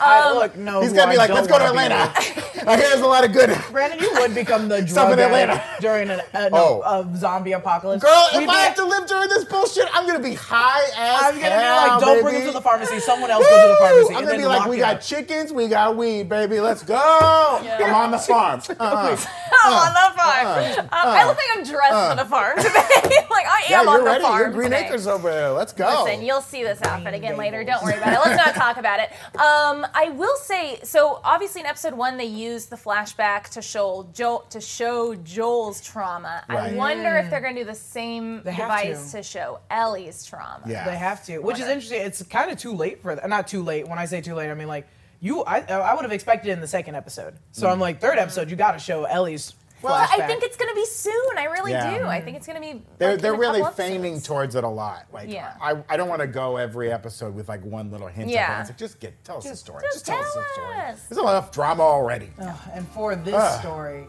[0.00, 0.80] I, look, no.
[0.82, 1.94] he's gonna be like, let's go to Atlanta.
[2.66, 3.50] I hear there's a lot of good.
[3.50, 5.52] with." Brandon, you would become the Stuff drug in Atlanta.
[5.54, 6.82] addict during an, uh, Oh.
[6.82, 6.82] no,
[7.14, 8.02] a zombie apocalypse.
[8.02, 10.82] Girl, We'd if be- I have to live during this bullshit, I'm gonna be high
[10.96, 12.98] as I'm gonna be hell, like, don't bring him to the pharmacy.
[12.98, 14.14] Someone else go to the pharmacy.
[14.16, 15.00] I'm gonna be like, we got up.
[15.02, 16.58] chickens, we got weed, baby.
[16.58, 16.96] Let's go.
[16.96, 18.60] I'm on the farm.
[18.68, 19.16] Uh-uh.
[19.64, 20.78] I'm on the farm.
[20.80, 23.26] Um, I look like I'm dressed for the farm today.
[23.30, 24.22] like I Yeah, am on you're the ready.
[24.24, 24.82] farm You're Green today.
[24.96, 25.50] Acres over there.
[25.50, 26.04] Let's go.
[26.04, 27.62] Listen, you'll see this outfit again later.
[27.64, 28.18] Don't worry about it.
[28.28, 29.10] Let's not talk about it.
[29.38, 34.08] Um, I will say, so obviously in episode one they used the flashback to show
[34.14, 36.42] Joel to show Joel's trauma.
[36.48, 36.74] I Right.
[36.74, 39.18] wonder if they're going to do the same device to.
[39.18, 39.22] to.
[39.22, 40.62] show Ellie's trauma.
[40.66, 40.84] Yeah.
[40.84, 42.00] They have to, which is interesting.
[42.02, 43.28] It's kind of too late for that.
[43.28, 43.86] Not too late.
[43.88, 44.86] When I say too late, I mean like
[45.20, 45.42] you.
[45.44, 47.34] I I would have expected it in the second episode.
[47.52, 49.54] So I'm like, third episode, you got to show Ellie's.
[49.82, 50.20] Well, flashback.
[50.20, 51.38] I think it's going to be soon.
[51.38, 51.98] I really Yeah.
[51.98, 52.06] do.
[52.06, 52.82] I think it's going to be.
[52.98, 54.26] They're, like, they're really couple feigning episodes.
[54.26, 55.06] towards it a lot.
[55.12, 55.54] Like, Yeah.
[55.60, 58.28] I, I don't want to go every episode with like one little hint.
[58.30, 58.52] Yeah.
[58.52, 58.60] Of it.
[58.62, 59.82] It's like, just get tell us the story.
[59.92, 60.94] just tell us tell the story.
[61.08, 62.30] There's enough drama already.
[62.72, 63.60] And for this Ugh.
[63.60, 64.06] story,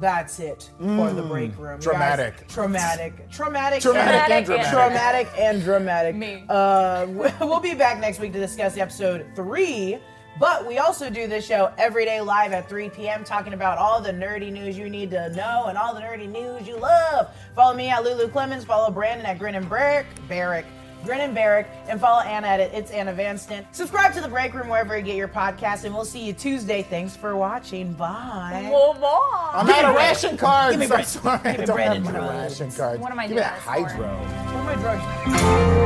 [0.00, 1.74] that's it for the Breakroom.
[1.78, 2.46] Guys, Dramatic.
[2.46, 3.28] traumatic.
[3.30, 3.80] Traumatic.
[3.82, 4.70] Traumatic and Dramatic and- dramatic.
[4.72, 6.14] Traumatic and dramatic.
[6.14, 6.44] Me.
[6.48, 7.06] Uh,
[7.40, 9.98] we'll be back next week to discuss episode three.
[10.38, 13.24] But we also do this show every day live at 3 p.m.
[13.24, 16.66] talking about all the nerdy news you need to know and all the nerdy news
[16.66, 17.30] you love.
[17.56, 18.64] Follow me at Lulu Clemens.
[18.64, 20.06] Follow Brandon at Grin and Barrick.
[20.28, 20.64] Barrick.
[21.04, 23.64] Grin and Barrick, and follow Anna at It's Anna Vanston.
[23.70, 26.82] Subscribe to the Breakroom wherever you get your podcast, and we'll see you Tuesday.
[26.82, 27.92] Thanks for watching.
[27.92, 28.68] Bye.
[28.70, 29.50] Well, bye.
[29.54, 30.72] I'm out of ration cards.
[30.72, 31.06] Give me I'm bread.
[31.06, 31.38] sorry.
[31.38, 32.60] Give me I don't bread have and my drugs.
[32.60, 33.00] ration cards.
[33.00, 34.08] What am I Give me that this hydro.
[34.08, 35.77] What are my drugs?